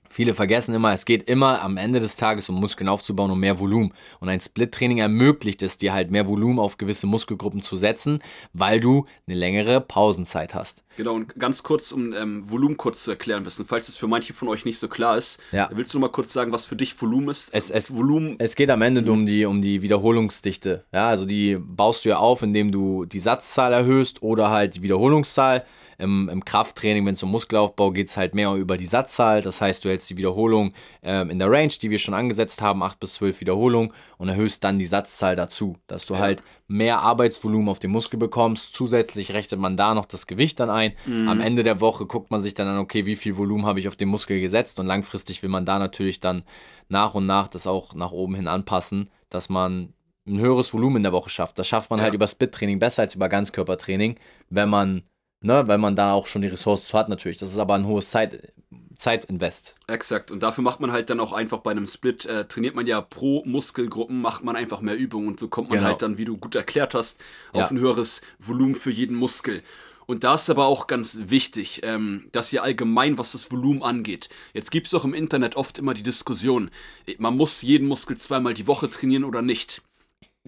Viele 0.09 0.33
vergessen 0.33 0.73
immer, 0.73 0.93
es 0.93 1.05
geht 1.05 1.29
immer 1.29 1.61
am 1.61 1.77
Ende 1.77 1.99
des 1.99 2.15
Tages 2.15 2.49
um 2.49 2.59
Muskeln 2.59 2.87
aufzubauen, 2.87 3.31
um 3.31 3.39
mehr 3.39 3.59
Volumen. 3.59 3.93
Und 4.19 4.29
ein 4.29 4.39
Split-Training 4.39 4.99
ermöglicht 4.99 5.61
es 5.61 5.77
dir 5.77 5.93
halt 5.93 6.11
mehr 6.11 6.27
Volumen 6.27 6.59
auf 6.59 6.77
gewisse 6.77 7.07
Muskelgruppen 7.07 7.61
zu 7.61 7.75
setzen, 7.75 8.19
weil 8.53 8.79
du 8.79 9.05
eine 9.27 9.37
längere 9.37 9.81
Pausenzeit 9.81 10.53
hast. 10.53 10.83
Genau, 10.97 11.13
und 11.13 11.35
ganz 11.37 11.63
kurz, 11.63 11.91
um 11.91 12.13
ähm, 12.13 12.49
Volumen 12.49 12.77
kurz 12.77 13.03
zu 13.03 13.11
erklären, 13.11 13.43
bisschen, 13.43 13.65
falls 13.65 13.89
es 13.89 13.97
für 13.97 14.07
manche 14.07 14.33
von 14.33 14.47
euch 14.47 14.63
nicht 14.63 14.79
so 14.79 14.87
klar 14.87 15.17
ist. 15.17 15.41
Ja. 15.51 15.69
Willst 15.73 15.93
du 15.93 15.99
noch 15.99 16.07
mal 16.07 16.11
kurz 16.11 16.31
sagen, 16.31 16.51
was 16.53 16.65
für 16.65 16.75
dich 16.75 16.99
Volumen 17.01 17.29
ist? 17.29 17.49
Es, 17.53 17.69
es, 17.69 17.93
Volumen. 17.93 18.35
es 18.39 18.55
geht 18.55 18.69
am 18.69 18.81
Ende 18.81 19.11
um 19.11 19.25
die, 19.25 19.45
um 19.45 19.61
die 19.61 19.81
Wiederholungsdichte. 19.81 20.85
Ja, 20.93 21.09
also 21.09 21.25
die 21.25 21.57
baust 21.57 22.05
du 22.05 22.09
ja 22.09 22.17
auf, 22.17 22.43
indem 22.43 22.71
du 22.71 23.05
die 23.05 23.19
Satzzahl 23.19 23.73
erhöhst 23.73 24.23
oder 24.23 24.49
halt 24.49 24.75
die 24.75 24.83
Wiederholungszahl. 24.83 25.65
Im, 25.97 26.29
im 26.29 26.43
Krafttraining, 26.43 27.05
wenn 27.05 27.13
es 27.13 27.23
um 27.23 27.31
Muskelaufbau 27.31 27.91
geht, 27.91 28.07
es 28.07 28.17
halt 28.17 28.35
mehr 28.35 28.53
über 28.55 28.77
die 28.77 28.85
Satzzahl. 28.85 29.41
Das 29.41 29.61
heißt, 29.61 29.83
du 29.85 29.89
hältst 29.89 30.09
die 30.09 30.17
Wiederholung 30.17 30.73
ähm, 31.03 31.29
in 31.29 31.39
der 31.39 31.49
Range, 31.49 31.71
die 31.81 31.89
wir 31.89 31.99
schon 31.99 32.13
angesetzt 32.13 32.61
haben, 32.61 32.83
8 32.83 32.99
bis 32.99 33.13
12 33.15 33.39
Wiederholungen 33.39 33.93
und 34.17 34.29
erhöhst 34.29 34.63
dann 34.63 34.77
die 34.77 34.85
Satzzahl 34.85 35.35
dazu, 35.35 35.77
dass 35.87 36.05
du 36.05 36.15
Ja. 36.15 36.19
halt 36.21 36.43
mehr 36.67 36.99
Arbeitsvolumen 36.99 37.69
auf 37.69 37.79
den 37.79 37.91
Muskel 37.91 38.17
bekommst. 38.17 38.73
Zusätzlich 38.73 39.33
rechnet 39.33 39.59
man 39.59 39.77
da 39.77 39.93
noch 39.93 40.05
das 40.07 40.27
Gewicht 40.27 40.59
dann 40.59 40.69
ein. 40.69 40.93
Am 41.27 41.39
Ende 41.39 41.63
der 41.63 41.79
Woche 41.79 42.05
guckt 42.05 42.31
man 42.31 42.41
sich 42.41 42.53
dann 42.55 42.67
an, 42.67 42.77
okay, 42.79 43.05
wie 43.05 43.15
viel 43.15 43.37
Volumen 43.37 43.65
habe 43.65 43.79
ich 43.79 43.87
auf 43.87 43.95
den 43.95 44.09
Muskel 44.09 44.41
gesetzt 44.41 44.79
und 44.79 44.87
langfristig 44.87 45.43
will 45.43 45.49
man 45.49 45.65
da 45.65 45.77
natürlich 45.79 46.19
dann 46.19 46.43
nach 46.89 47.13
und 47.13 47.25
nach 47.25 47.47
das 47.47 47.67
auch 47.67 47.93
nach 47.93 48.11
oben 48.11 48.35
hin 48.35 48.47
anpassen, 48.47 49.09
dass 49.29 49.49
man 49.49 49.93
ein 50.27 50.39
höheres 50.39 50.73
Volumen 50.73 50.97
in 50.97 51.03
der 51.03 51.13
Woche 51.13 51.29
schafft. 51.29 51.59
Das 51.59 51.67
schafft 51.67 51.91
man 51.91 51.99
Ja. 51.99 52.05
halt 52.05 52.15
über 52.15 52.25
Split-Training 52.25 52.79
besser 52.79 53.03
als 53.03 53.13
über 53.13 53.29
Ganzkörpertraining, 53.29 54.17
wenn 54.49 54.69
man, 54.69 55.03
ne, 55.41 55.67
weil 55.67 55.77
man 55.77 55.95
da 55.95 56.13
auch 56.13 56.27
schon 56.27 56.41
die 56.41 56.47
Ressourcen 56.47 56.85
zu 56.85 56.97
hat 56.97 57.09
natürlich. 57.09 57.37
Das 57.37 57.51
ist 57.51 57.57
aber 57.57 57.75
ein 57.75 57.85
hohes 57.85 58.09
Zeit, 58.11 58.53
Zeitinvest. 58.97 59.75
Exakt. 59.87 60.31
Und 60.31 60.41
dafür 60.41 60.63
macht 60.63 60.79
man 60.79 60.91
halt 60.91 61.09
dann 61.09 61.19
auch 61.19 61.33
einfach 61.33 61.59
bei 61.59 61.71
einem 61.71 61.85
Split, 61.87 62.25
äh, 62.25 62.45
trainiert 62.45 62.75
man 62.75 62.87
ja 62.87 63.01
pro 63.01 63.43
Muskelgruppen, 63.45 64.21
macht 64.21 64.43
man 64.43 64.55
einfach 64.55 64.81
mehr 64.81 64.95
Übungen 64.97 65.27
und 65.27 65.39
so 65.39 65.47
kommt 65.49 65.69
man 65.69 65.79
Genau. 65.79 65.89
halt 65.89 66.01
dann, 66.01 66.17
wie 66.17 66.25
du 66.25 66.37
gut 66.37 66.55
erklärt 66.55 66.93
hast, 66.93 67.19
auf 67.51 67.61
Ja. 67.61 67.67
ein 67.67 67.79
höheres 67.79 68.21
Volumen 68.39 68.75
für 68.75 68.91
jeden 68.91 69.15
Muskel. 69.17 69.61
Und 70.07 70.23
da 70.23 70.35
ist 70.35 70.49
aber 70.51 70.67
auch 70.67 70.85
ganz 70.87 71.17
wichtig, 71.25 71.81
ähm, 71.83 72.29
dass 72.31 72.53
ihr 72.53 72.61
allgemein, 72.63 73.17
was 73.17 73.31
das 73.31 73.51
Volumen 73.51 73.81
angeht. 73.81 74.29
Jetzt 74.53 74.69
gibt 74.71 74.87
es 74.87 74.93
auch 74.93 75.03
im 75.03 75.15
Internet 75.15 75.55
oft 75.55 75.79
immer 75.79 75.93
die 75.95 76.03
Diskussion, 76.03 76.69
man 77.17 77.35
muss 77.35 77.63
jeden 77.63 77.87
Muskel 77.87 78.17
zweimal 78.17 78.53
die 78.53 78.67
Woche 78.67 78.89
trainieren 78.89 79.23
oder 79.23 79.41
nicht. 79.41 79.81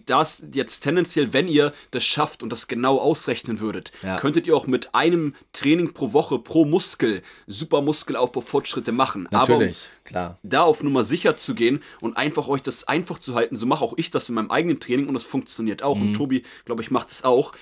Das 0.05 0.43
jetzt 0.53 0.81
tendenziell, 0.81 1.33
wenn 1.33 1.47
ihr 1.47 1.73
das 1.91 2.03
schafft 2.03 2.43
und 2.43 2.49
das 2.51 2.67
genau 2.67 2.97
ausrechnen 2.99 3.59
würdet, 3.59 3.91
Ja. 4.03 4.15
könntet 4.17 4.45
ihr 4.47 4.55
auch 4.55 4.67
mit 4.67 4.93
einem 4.93 5.33
Training 5.53 5.93
pro 5.93 6.13
Woche 6.13 6.39
pro 6.39 6.65
Muskel 6.65 7.21
super 7.47 7.81
Muskelaufbau 7.81 8.41
Fortschritte 8.41 8.91
machen. 8.91 9.27
Aber 9.33 9.53
um 9.55 9.59
Natürlich, 9.59 9.77
klar. 10.03 10.37
da 10.43 10.61
auf 10.61 10.83
Nummer 10.83 11.03
sicher 11.03 11.35
zu 11.37 11.55
gehen 11.55 11.81
und 11.99 12.15
einfach 12.15 12.47
euch 12.47 12.61
das 12.61 12.87
einfach 12.87 13.17
zu 13.17 13.35
halten, 13.35 13.55
so 13.55 13.65
mache 13.65 13.83
auch 13.83 13.93
ich 13.97 14.11
das 14.11 14.29
in 14.29 14.35
meinem 14.35 14.51
eigenen 14.51 14.79
Training 14.79 15.07
und 15.07 15.15
es 15.15 15.25
funktioniert 15.25 15.81
auch. 15.83 15.95
Mhm. 15.97 16.01
Und 16.09 16.13
Tobi, 16.13 16.43
glaube 16.65 16.81
ich, 16.83 16.91
macht 16.91 17.09
es 17.11 17.23
auch. 17.23 17.53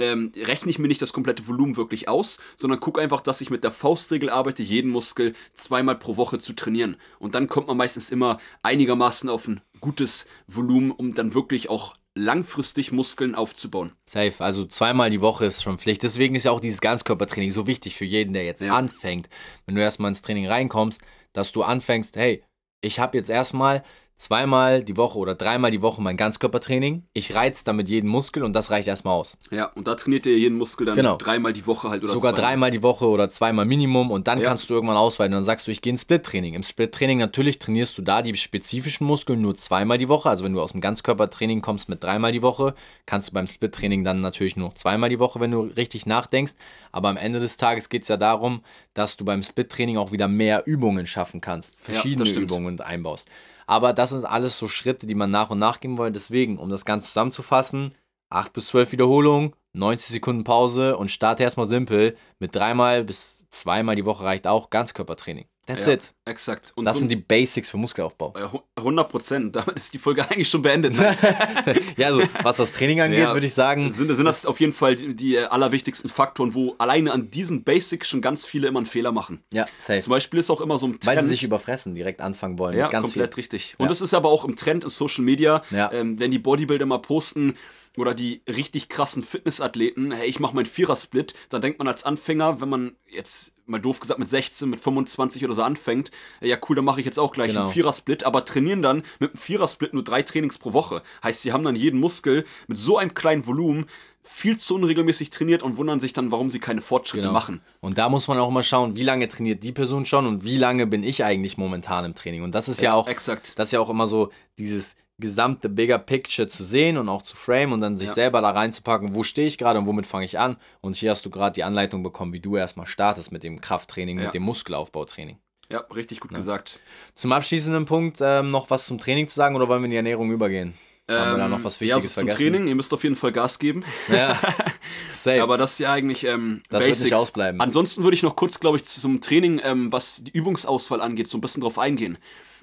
Ähm, 0.00 0.32
rechne 0.36 0.70
ich 0.70 0.78
mir 0.78 0.88
nicht 0.88 1.02
das 1.02 1.12
komplette 1.12 1.46
Volumen 1.46 1.76
wirklich 1.76 2.08
aus, 2.08 2.38
sondern 2.56 2.80
gucke 2.80 3.00
einfach, 3.00 3.20
dass 3.20 3.40
ich 3.40 3.50
mit 3.50 3.62
der 3.62 3.70
Faustregel 3.70 4.28
arbeite, 4.28 4.62
jeden 4.62 4.90
Muskel 4.90 5.34
zweimal 5.54 5.96
pro 5.96 6.16
Woche 6.16 6.38
zu 6.38 6.52
trainieren. 6.52 6.96
Und 7.20 7.34
dann 7.36 7.46
kommt 7.46 7.68
man 7.68 7.76
meistens 7.76 8.10
immer 8.10 8.38
einigermaßen 8.62 9.28
auf 9.28 9.46
ein 9.46 9.60
gutes 9.80 10.26
Volumen, 10.48 10.90
um 10.90 11.14
dann 11.14 11.34
wirklich 11.34 11.70
auch 11.70 11.94
langfristig 12.16 12.92
Muskeln 12.92 13.34
aufzubauen. 13.34 13.92
Safe. 14.08 14.32
Also 14.38 14.66
zweimal 14.66 15.10
die 15.10 15.20
Woche 15.20 15.46
ist 15.46 15.62
schon 15.62 15.78
Pflicht. 15.78 16.02
Deswegen 16.02 16.34
ist 16.34 16.44
ja 16.44 16.50
auch 16.52 16.60
dieses 16.60 16.80
Ganzkörpertraining 16.80 17.50
so 17.50 17.66
wichtig 17.66 17.96
für 17.96 18.04
jeden, 18.04 18.32
der 18.32 18.44
jetzt 18.44 18.60
Ja. 18.60 18.76
anfängt. 18.76 19.28
Wenn 19.66 19.74
du 19.74 19.80
erstmal 19.80 20.10
ins 20.10 20.22
Training 20.22 20.46
reinkommst, 20.46 21.02
dass 21.32 21.52
du 21.52 21.62
anfängst, 21.62 22.16
hey, 22.16 22.44
ich 22.80 22.98
habe 23.00 23.16
jetzt 23.16 23.30
erstmal 23.30 23.82
zweimal 24.16 24.84
die 24.84 24.96
Woche 24.96 25.18
oder 25.18 25.34
dreimal 25.34 25.70
die 25.70 25.82
Woche 25.82 26.00
mein 26.00 26.16
Ganzkörpertraining. 26.16 27.02
Ich 27.12 27.34
reiz 27.34 27.64
damit 27.64 27.88
jeden 27.88 28.08
Muskel 28.08 28.42
und 28.44 28.52
das 28.52 28.70
reicht 28.70 28.86
erstmal 28.88 29.14
aus. 29.14 29.36
Ja, 29.50 29.66
und 29.74 29.88
da 29.88 29.94
trainiert 29.96 30.24
ihr 30.26 30.38
jeden 30.38 30.56
Muskel 30.56 30.86
dann 30.86 30.94
Genau. 30.96 31.16
dreimal 31.16 31.52
die 31.52 31.66
Woche 31.66 31.88
halt 31.90 32.04
oder 32.04 32.12
Sogar 32.12 32.32
zweimal. 32.34 32.50
dreimal 32.50 32.70
die 32.70 32.82
Woche 32.82 33.06
oder 33.08 33.28
zweimal 33.28 33.64
Minimum 33.64 34.10
und 34.10 34.28
dann 34.28 34.40
Ja. 34.40 34.48
kannst 34.48 34.70
du 34.70 34.74
irgendwann 34.74 34.96
ausweiten. 34.96 35.32
Dann 35.32 35.44
sagst 35.44 35.66
du, 35.66 35.70
ich 35.72 35.82
gehe 35.82 35.90
ins 35.90 36.02
Split-Training. 36.02 36.54
Im 36.54 36.62
Split-Training 36.62 37.18
natürlich 37.18 37.58
trainierst 37.58 37.98
du 37.98 38.02
da 38.02 38.22
die 38.22 38.36
spezifischen 38.36 39.06
Muskeln 39.06 39.40
nur 39.40 39.56
zweimal 39.56 39.98
die 39.98 40.08
Woche. 40.08 40.28
Also 40.30 40.44
wenn 40.44 40.52
du 40.52 40.60
aus 40.60 40.72
dem 40.72 40.80
Ganzkörpertraining 40.80 41.60
kommst 41.60 41.88
mit 41.88 42.02
dreimal 42.04 42.32
die 42.32 42.42
Woche, 42.42 42.74
kannst 43.06 43.28
du 43.30 43.32
beim 43.34 43.46
Split-Training 43.46 44.04
dann 44.04 44.20
natürlich 44.20 44.56
nur 44.56 44.68
noch 44.68 44.74
zweimal 44.74 45.10
die 45.10 45.18
Woche, 45.18 45.40
wenn 45.40 45.50
du 45.50 45.60
richtig 45.62 46.06
nachdenkst. 46.06 46.54
Aber 46.92 47.08
am 47.08 47.16
Ende 47.16 47.40
des 47.40 47.56
Tages 47.56 47.88
geht 47.88 48.02
es 48.02 48.08
ja 48.08 48.16
darum, 48.16 48.62
dass 48.94 49.16
du 49.16 49.24
beim 49.24 49.42
Split-Training 49.42 49.96
auch 49.98 50.12
wieder 50.12 50.28
mehr 50.28 50.62
Übungen 50.66 51.06
schaffen 51.06 51.40
kannst. 51.40 51.80
Verschiedene 51.80 52.26
stimmt. 52.26 52.44
Übungen 52.52 52.80
einbaust. 52.80 53.28
Aber 53.66 53.92
das 53.92 54.10
sind 54.10 54.24
alles 54.24 54.58
so 54.58 54.68
Schritte, 54.68 55.06
die 55.06 55.14
man 55.14 55.30
nach 55.30 55.50
und 55.50 55.58
nach 55.58 55.80
gehen 55.80 55.98
wollen. 55.98 56.12
Deswegen, 56.12 56.58
um 56.58 56.68
das 56.68 56.84
Ganze 56.84 57.08
zusammenzufassen, 57.08 57.94
8 58.30 58.52
bis 58.52 58.68
12 58.68 58.92
Wiederholungen, 58.92 59.54
90 59.74 60.14
Sekunden 60.14 60.44
Pause 60.44 60.96
und 60.96 61.10
starte 61.10 61.42
erstmal 61.42 61.66
simpel. 61.66 62.16
Mit 62.38 62.54
dreimal 62.54 63.04
bis 63.04 63.44
zweimal 63.50 63.96
die 63.96 64.04
Woche 64.04 64.24
reicht 64.24 64.46
auch 64.46 64.70
Ganzkörpertraining. 64.70 65.46
That's 65.66 65.86
ja, 65.86 65.94
it. 65.94 66.14
Exakt. 66.26 66.72
Und 66.74 66.86
Das 66.86 66.94
so 66.94 67.00
sind 67.00 67.10
die 67.10 67.16
Basics 67.16 67.68
für 67.68 67.76
Muskelaufbau. 67.76 68.32
Äh, 68.34 68.48
hu- 68.50 68.60
100 68.76 69.08
Prozent. 69.10 69.56
Damit 69.56 69.76
ist 69.76 69.92
die 69.92 69.98
Folge 69.98 70.24
eigentlich 70.24 70.48
schon 70.48 70.62
beendet. 70.62 70.96
Ne? 70.96 71.14
ja, 71.98 72.06
also 72.06 72.22
was 72.42 72.56
das 72.56 72.72
Training 72.72 73.02
angeht, 73.02 73.18
Ja. 73.20 73.34
würde 73.34 73.46
ich 73.46 73.52
sagen, 73.52 73.90
sind, 73.90 74.14
sind 74.14 74.24
das 74.24 74.46
auf 74.46 74.58
jeden 74.58 74.72
Fall 74.72 74.96
die, 74.96 75.14
die 75.14 75.38
allerwichtigsten 75.38 76.08
Faktoren, 76.08 76.54
wo 76.54 76.74
alleine 76.78 77.12
an 77.12 77.30
diesen 77.30 77.62
Basics 77.62 78.08
schon 78.08 78.22
ganz 78.22 78.46
viele 78.46 78.68
immer 78.68 78.78
einen 78.78 78.86
Fehler 78.86 79.12
machen. 79.12 79.44
ja, 79.52 79.66
safe. 79.78 80.00
Zum 80.00 80.12
Beispiel 80.12 80.40
ist 80.40 80.48
auch 80.50 80.62
immer 80.62 80.78
so 80.78 80.86
ein 80.86 80.92
Trend. 80.98 81.06
Weil 81.18 81.22
sie 81.22 81.28
sich 81.28 81.44
überfressen, 81.44 81.94
direkt 81.94 82.22
anfangen 82.22 82.58
wollen. 82.58 82.78
ja, 82.78 82.88
komplett 82.88 83.34
viel. 83.34 83.40
richtig. 83.40 83.74
Und 83.76 83.84
Ja. 83.84 83.88
das 83.90 84.00
ist 84.00 84.14
aber 84.14 84.30
auch 84.30 84.46
im 84.46 84.56
Trend 84.56 84.84
in 84.84 84.90
Social 84.90 85.24
Media, 85.24 85.62
Ja. 85.70 85.92
ähm, 85.92 86.18
wenn 86.18 86.30
die 86.30 86.38
Bodybuilder 86.38 86.86
mal 86.86 86.98
posten 86.98 87.54
oder 87.98 88.14
die 88.14 88.42
richtig 88.48 88.88
krassen 88.88 89.22
Fitnessathleten, 89.22 90.10
hey, 90.10 90.26
ich 90.26 90.40
mache 90.40 90.54
meinen 90.56 90.66
Vierersplit, 90.66 91.34
dann 91.50 91.60
denkt 91.62 91.78
man 91.78 91.86
als 91.86 92.02
Anfänger, 92.04 92.60
wenn 92.60 92.68
man 92.68 92.96
jetzt 93.06 93.54
mal 93.66 93.78
doof 93.80 94.00
gesagt 94.00 94.18
mit 94.18 94.28
16, 94.28 94.68
mit 94.68 94.80
25 94.80 95.44
oder 95.44 95.54
so 95.54 95.62
anfängt, 95.62 96.10
ja 96.40 96.56
cool, 96.68 96.76
dann 96.76 96.84
mache 96.84 97.00
ich 97.00 97.06
jetzt 97.06 97.18
auch 97.18 97.32
gleich 97.32 97.48
Genau. 97.50 97.62
einen 97.64 97.72
Vierersplit, 97.72 98.24
aber 98.24 98.44
trainieren 98.44 98.82
dann 98.82 99.02
mit 99.18 99.30
einem 99.30 99.38
Vierersplit 99.38 99.94
nur 99.94 100.04
drei 100.04 100.22
Trainings 100.22 100.58
pro 100.58 100.72
Woche. 100.72 101.02
Heißt, 101.22 101.42
sie 101.42 101.52
haben 101.52 101.64
dann 101.64 101.76
jeden 101.76 102.00
Muskel 102.00 102.44
mit 102.68 102.76
so 102.78 102.98
einem 102.98 103.14
kleinen 103.14 103.46
Volumen 103.46 103.86
viel 104.26 104.56
zu 104.56 104.76
unregelmäßig 104.76 105.28
trainiert 105.30 105.62
und 105.62 105.76
wundern 105.76 106.00
sich 106.00 106.14
dann, 106.14 106.32
warum 106.32 106.48
sie 106.48 106.58
keine 106.58 106.80
Fortschritte 106.80 107.22
Genau. 107.28 107.32
machen. 107.34 107.60
Und 107.80 107.98
da 107.98 108.08
muss 108.08 108.26
man 108.26 108.38
auch 108.38 108.50
mal 108.50 108.62
schauen, 108.62 108.96
wie 108.96 109.02
lange 109.02 109.28
trainiert 109.28 109.62
die 109.62 109.72
Person 109.72 110.06
schon 110.06 110.26
und 110.26 110.44
wie 110.44 110.56
lange 110.56 110.86
bin 110.86 111.02
ich 111.02 111.24
eigentlich 111.24 111.58
momentan 111.58 112.06
im 112.06 112.14
Training. 112.14 112.42
Und 112.42 112.54
das 112.54 112.68
ist 112.68 112.80
ja, 112.80 112.94
auch, 112.94 113.06
Exakt. 113.06 113.58
das 113.58 113.68
ist 113.68 113.72
ja 113.72 113.80
auch 113.80 113.90
immer 113.90 114.06
so 114.06 114.30
dieses 114.58 114.96
gesamte 115.18 115.68
Bigger 115.68 115.98
Picture 115.98 116.48
zu 116.48 116.64
sehen 116.64 116.96
und 116.96 117.08
auch 117.08 117.22
zu 117.22 117.36
frame 117.36 117.72
und 117.72 117.80
dann 117.82 117.96
sich 117.98 118.08
Ja. 118.08 118.14
selber 118.14 118.40
da 118.40 118.50
reinzupacken, 118.50 119.14
wo 119.14 119.22
stehe 119.22 119.46
ich 119.46 119.58
gerade 119.58 119.78
und 119.78 119.86
womit 119.86 120.06
fange 120.06 120.24
ich 120.24 120.38
an. 120.40 120.56
Und 120.80 120.96
hier 120.96 121.10
hast 121.12 121.24
du 121.26 121.30
gerade 121.30 121.54
die 121.54 121.62
Anleitung 121.62 122.02
bekommen, 122.02 122.32
wie 122.32 122.40
du 122.40 122.56
erstmal 122.56 122.86
startest 122.86 123.30
mit 123.30 123.44
dem 123.44 123.60
Krafttraining, 123.60 124.18
Ja. 124.18 124.24
mit 124.24 124.34
dem 124.34 124.42
Muskelaufbautraining. 124.42 125.36
Ja, 125.70 125.78
richtig 125.94 126.20
gut 126.20 126.34
gesagt. 126.34 126.78
Zum 127.14 127.32
abschließenden 127.32 127.86
Punkt 127.86 128.18
ähm, 128.20 128.50
noch 128.50 128.70
was 128.70 128.86
zum 128.86 128.98
Training 128.98 129.28
zu 129.28 129.34
sagen 129.34 129.56
oder 129.56 129.68
wollen 129.68 129.82
wir 129.82 129.86
in 129.86 129.90
die 129.92 129.96
Ernährung 129.96 130.30
übergehen? 130.30 130.74
Haben 131.08 131.32
wir 131.32 131.36
da 131.38 131.44
Ähm, 131.44 131.50
noch 131.50 131.64
was 131.64 131.74
ja, 131.76 131.80
Wichtiges 131.80 131.94
also 131.96 132.08
zum 132.08 132.14
vergessen? 132.28 132.38
Training, 132.38 132.68
ihr 132.68 132.74
müsst 132.74 132.92
auf 132.94 133.02
jeden 133.02 133.14
Fall 133.16 133.32
Gas 133.32 133.58
geben. 133.58 133.84
Ja, 134.08 134.38
safe. 135.10 135.42
Aber 135.42 135.58
das 135.58 135.72
ist 135.72 135.78
ja 135.80 135.92
eigentlich 135.92 136.24
ähm, 136.24 136.62
Das 136.70 136.80
wird 136.80 136.90
Basics. 136.92 137.04
nicht 137.04 137.14
ausbleiben. 137.14 137.60
Ansonsten 137.60 138.02
würde 138.04 138.14
ich 138.16 138.22
noch 138.22 138.36
kurz, 138.36 138.58
glaube 138.60 138.78
ich, 138.78 138.84
zum 138.84 139.20
Training, 139.20 139.60
ähm, 139.62 139.92
was 139.92 140.24
die 140.24 140.30
Übungsauswahl 140.32 141.00
angeht, 141.02 141.28
so 141.28 141.36
ein 141.36 141.40
bisschen 141.42 141.60
drauf 141.62 141.78
eingehen. 141.78 142.16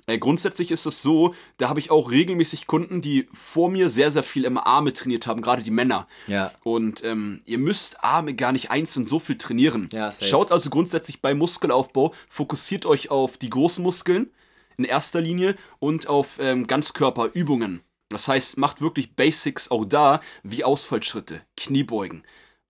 Äh, 0.07 0.17
grundsätzlich 0.17 0.71
ist 0.71 0.87
es 0.87 1.03
so, 1.03 1.35
da 1.57 1.69
habe 1.69 1.79
ich 1.79 1.91
auch 1.91 2.09
regelmäßig 2.09 2.65
Kunden, 2.65 3.01
die 3.03 3.27
vor 3.31 3.69
mir 3.69 3.87
sehr, 3.89 4.09
sehr 4.09 4.23
viel 4.23 4.45
im 4.45 4.57
Arme 4.57 4.93
trainiert 4.93 5.27
haben, 5.27 5.43
gerade 5.43 5.61
die 5.61 5.69
Männer. 5.69 6.07
Ja. 6.25 6.51
Und 6.63 7.03
ähm, 7.03 7.41
ihr 7.45 7.59
müsst 7.59 8.03
Arme 8.03 8.33
gar 8.33 8.51
nicht 8.51 8.71
einzeln 8.71 9.05
so 9.05 9.19
viel 9.19 9.37
trainieren. 9.37 9.89
Ja, 9.93 10.09
safe. 10.11 10.25
Schaut 10.25 10.51
also 10.51 10.71
grundsätzlich 10.71 11.21
beim 11.21 11.37
Muskelaufbau, 11.37 12.15
fokussiert 12.27 12.87
euch 12.87 13.11
auf 13.11 13.37
die 13.37 13.51
großen 13.51 13.83
Muskeln 13.83 14.31
in 14.77 14.85
erster 14.85 15.21
Linie 15.21 15.55
und 15.77 16.07
auf 16.07 16.37
ähm, 16.39 16.65
Ganzkörperübungen. 16.65 17.81
Das 18.11 18.27
heißt, 18.27 18.57
macht 18.57 18.81
wirklich 18.81 19.15
Basics 19.15 19.71
auch 19.71 19.85
da, 19.85 20.19
wie 20.43 20.63
Ausfallschritte, 20.63 21.41
Kniebeugen, 21.57 22.23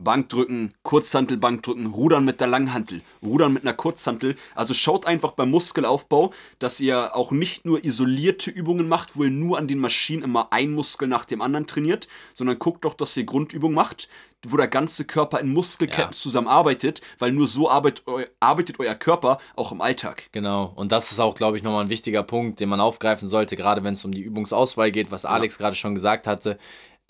Bankdrücken, 0.03 0.74
Kurzhantel-Bankdrücken, 0.84 1.88
Rudern 1.88 2.25
mit 2.25 2.41
der 2.41 2.48
Langhantel, 2.48 3.01
Rudern 3.22 3.53
mit 3.53 3.63
einer 3.63 3.74
Kurzhantel. 3.74 4.36
Also 4.55 4.74
schaut 4.74 5.05
einfach 5.05 5.31
beim 5.31 5.51
Muskelaufbau, 5.51 6.31
dass 6.60 6.79
ihr 6.79 7.15
auch 7.15 7.31
nicht 7.31 7.65
nur 7.65 7.84
isolierte 7.84 8.50
Übungen 8.51 8.88
macht, 8.88 9.15
wo 9.15 9.24
ihr 9.24 9.31
nur 9.31 9.58
an 9.58 9.67
den 9.67 9.79
Maschinen 9.79 10.24
immer 10.24 10.51
ein 10.51 10.72
Muskel 10.72 11.08
nach 11.08 11.25
dem 11.25 11.41
anderen 11.41 11.67
trainiert, 11.67 12.08
sondern 12.34 12.60
guckt 12.60 12.86
doch, 12.86 12.93
dass 12.93 13.15
ihr 13.17 13.25
Grundübungen 13.25 13.75
macht, 13.75 14.08
wo 14.48 14.58
der 14.58 14.67
ganze 14.67 15.05
Körper 15.05 15.39
in 15.39 15.53
Muskelketten 15.53 16.05
Ja. 16.05 16.12
zusammenarbeitet, 16.12 17.01
weil 17.20 17.31
nur 17.31 17.48
so 17.48 17.70
arbeitet, 17.70 18.08
eu 18.08 18.24
arbeitet 18.39 18.79
euer 18.79 18.96
Körper 18.96 19.38
auch 19.55 19.72
im 19.72 19.81
Alltag. 19.81 20.29
Genau, 20.31 20.74
und 20.75 20.91
das 20.91 21.12
ist 21.12 21.20
auch, 21.20 21.36
glaube 21.36 21.58
ich, 21.58 21.63
nochmal 21.63 21.84
ein 21.84 21.89
wichtiger 21.89 22.24
Punkt, 22.24 22.60
den 22.60 22.70
man 22.70 22.79
aufgreifen 22.79 23.27
sollte, 23.27 23.55
gerade 23.55 23.84
wenn 23.84 23.93
es 23.93 24.03
um 24.03 24.12
die 24.12 24.22
Übungsauswahl 24.22 24.91
geht, 24.91 25.12
was 25.12 25.25
Alex 25.25 25.60
gerade 25.60 25.75
schon 25.75 25.93
gesagt 25.93 26.25
hatte. 26.25 26.58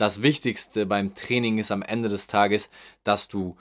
Das 0.02 0.24
Wichtigste 0.24 0.88
beim 0.88 1.14
Training 1.14 1.60
ist 1.60 1.72
am 1.72 1.84
Ende 1.84 2.10
des 2.10 2.26
Tages, 2.26 2.72
dass 3.04 3.28
du 3.28 3.56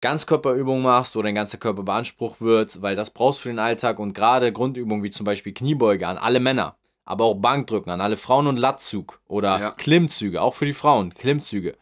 Ganzkörperübungen 0.00 0.84
machst, 0.84 1.16
wo 1.16 1.22
dein 1.22 1.34
ganzer 1.34 1.58
Körper 1.58 1.82
beansprucht 1.82 2.40
wird, 2.40 2.80
weil 2.80 2.94
das 2.94 3.10
brauchst 3.10 3.40
du 3.40 3.42
für 3.42 3.48
den 3.48 3.58
Alltag 3.58 3.98
und 3.98 4.14
gerade 4.14 4.52
Grundübungen 4.52 5.02
wie 5.02 5.10
zum 5.10 5.26
Beispiel 5.26 5.52
Kniebeuge 5.52 6.06
an 6.06 6.16
alle 6.16 6.38
Männer, 6.38 6.76
aber 7.04 7.24
auch 7.24 7.34
Bankdrücken 7.34 7.90
an 7.90 8.00
alle 8.00 8.16
Frauen 8.16 8.46
und 8.46 8.56
Lattzug 8.56 9.20
oder 9.26 9.58
ja. 9.58 9.70
Klimmzüge, 9.72 10.40
auch 10.40 10.54
für 10.54 10.64
die 10.64 10.74
Frauen, 10.74 11.12
Klimmzüge. 11.12 11.76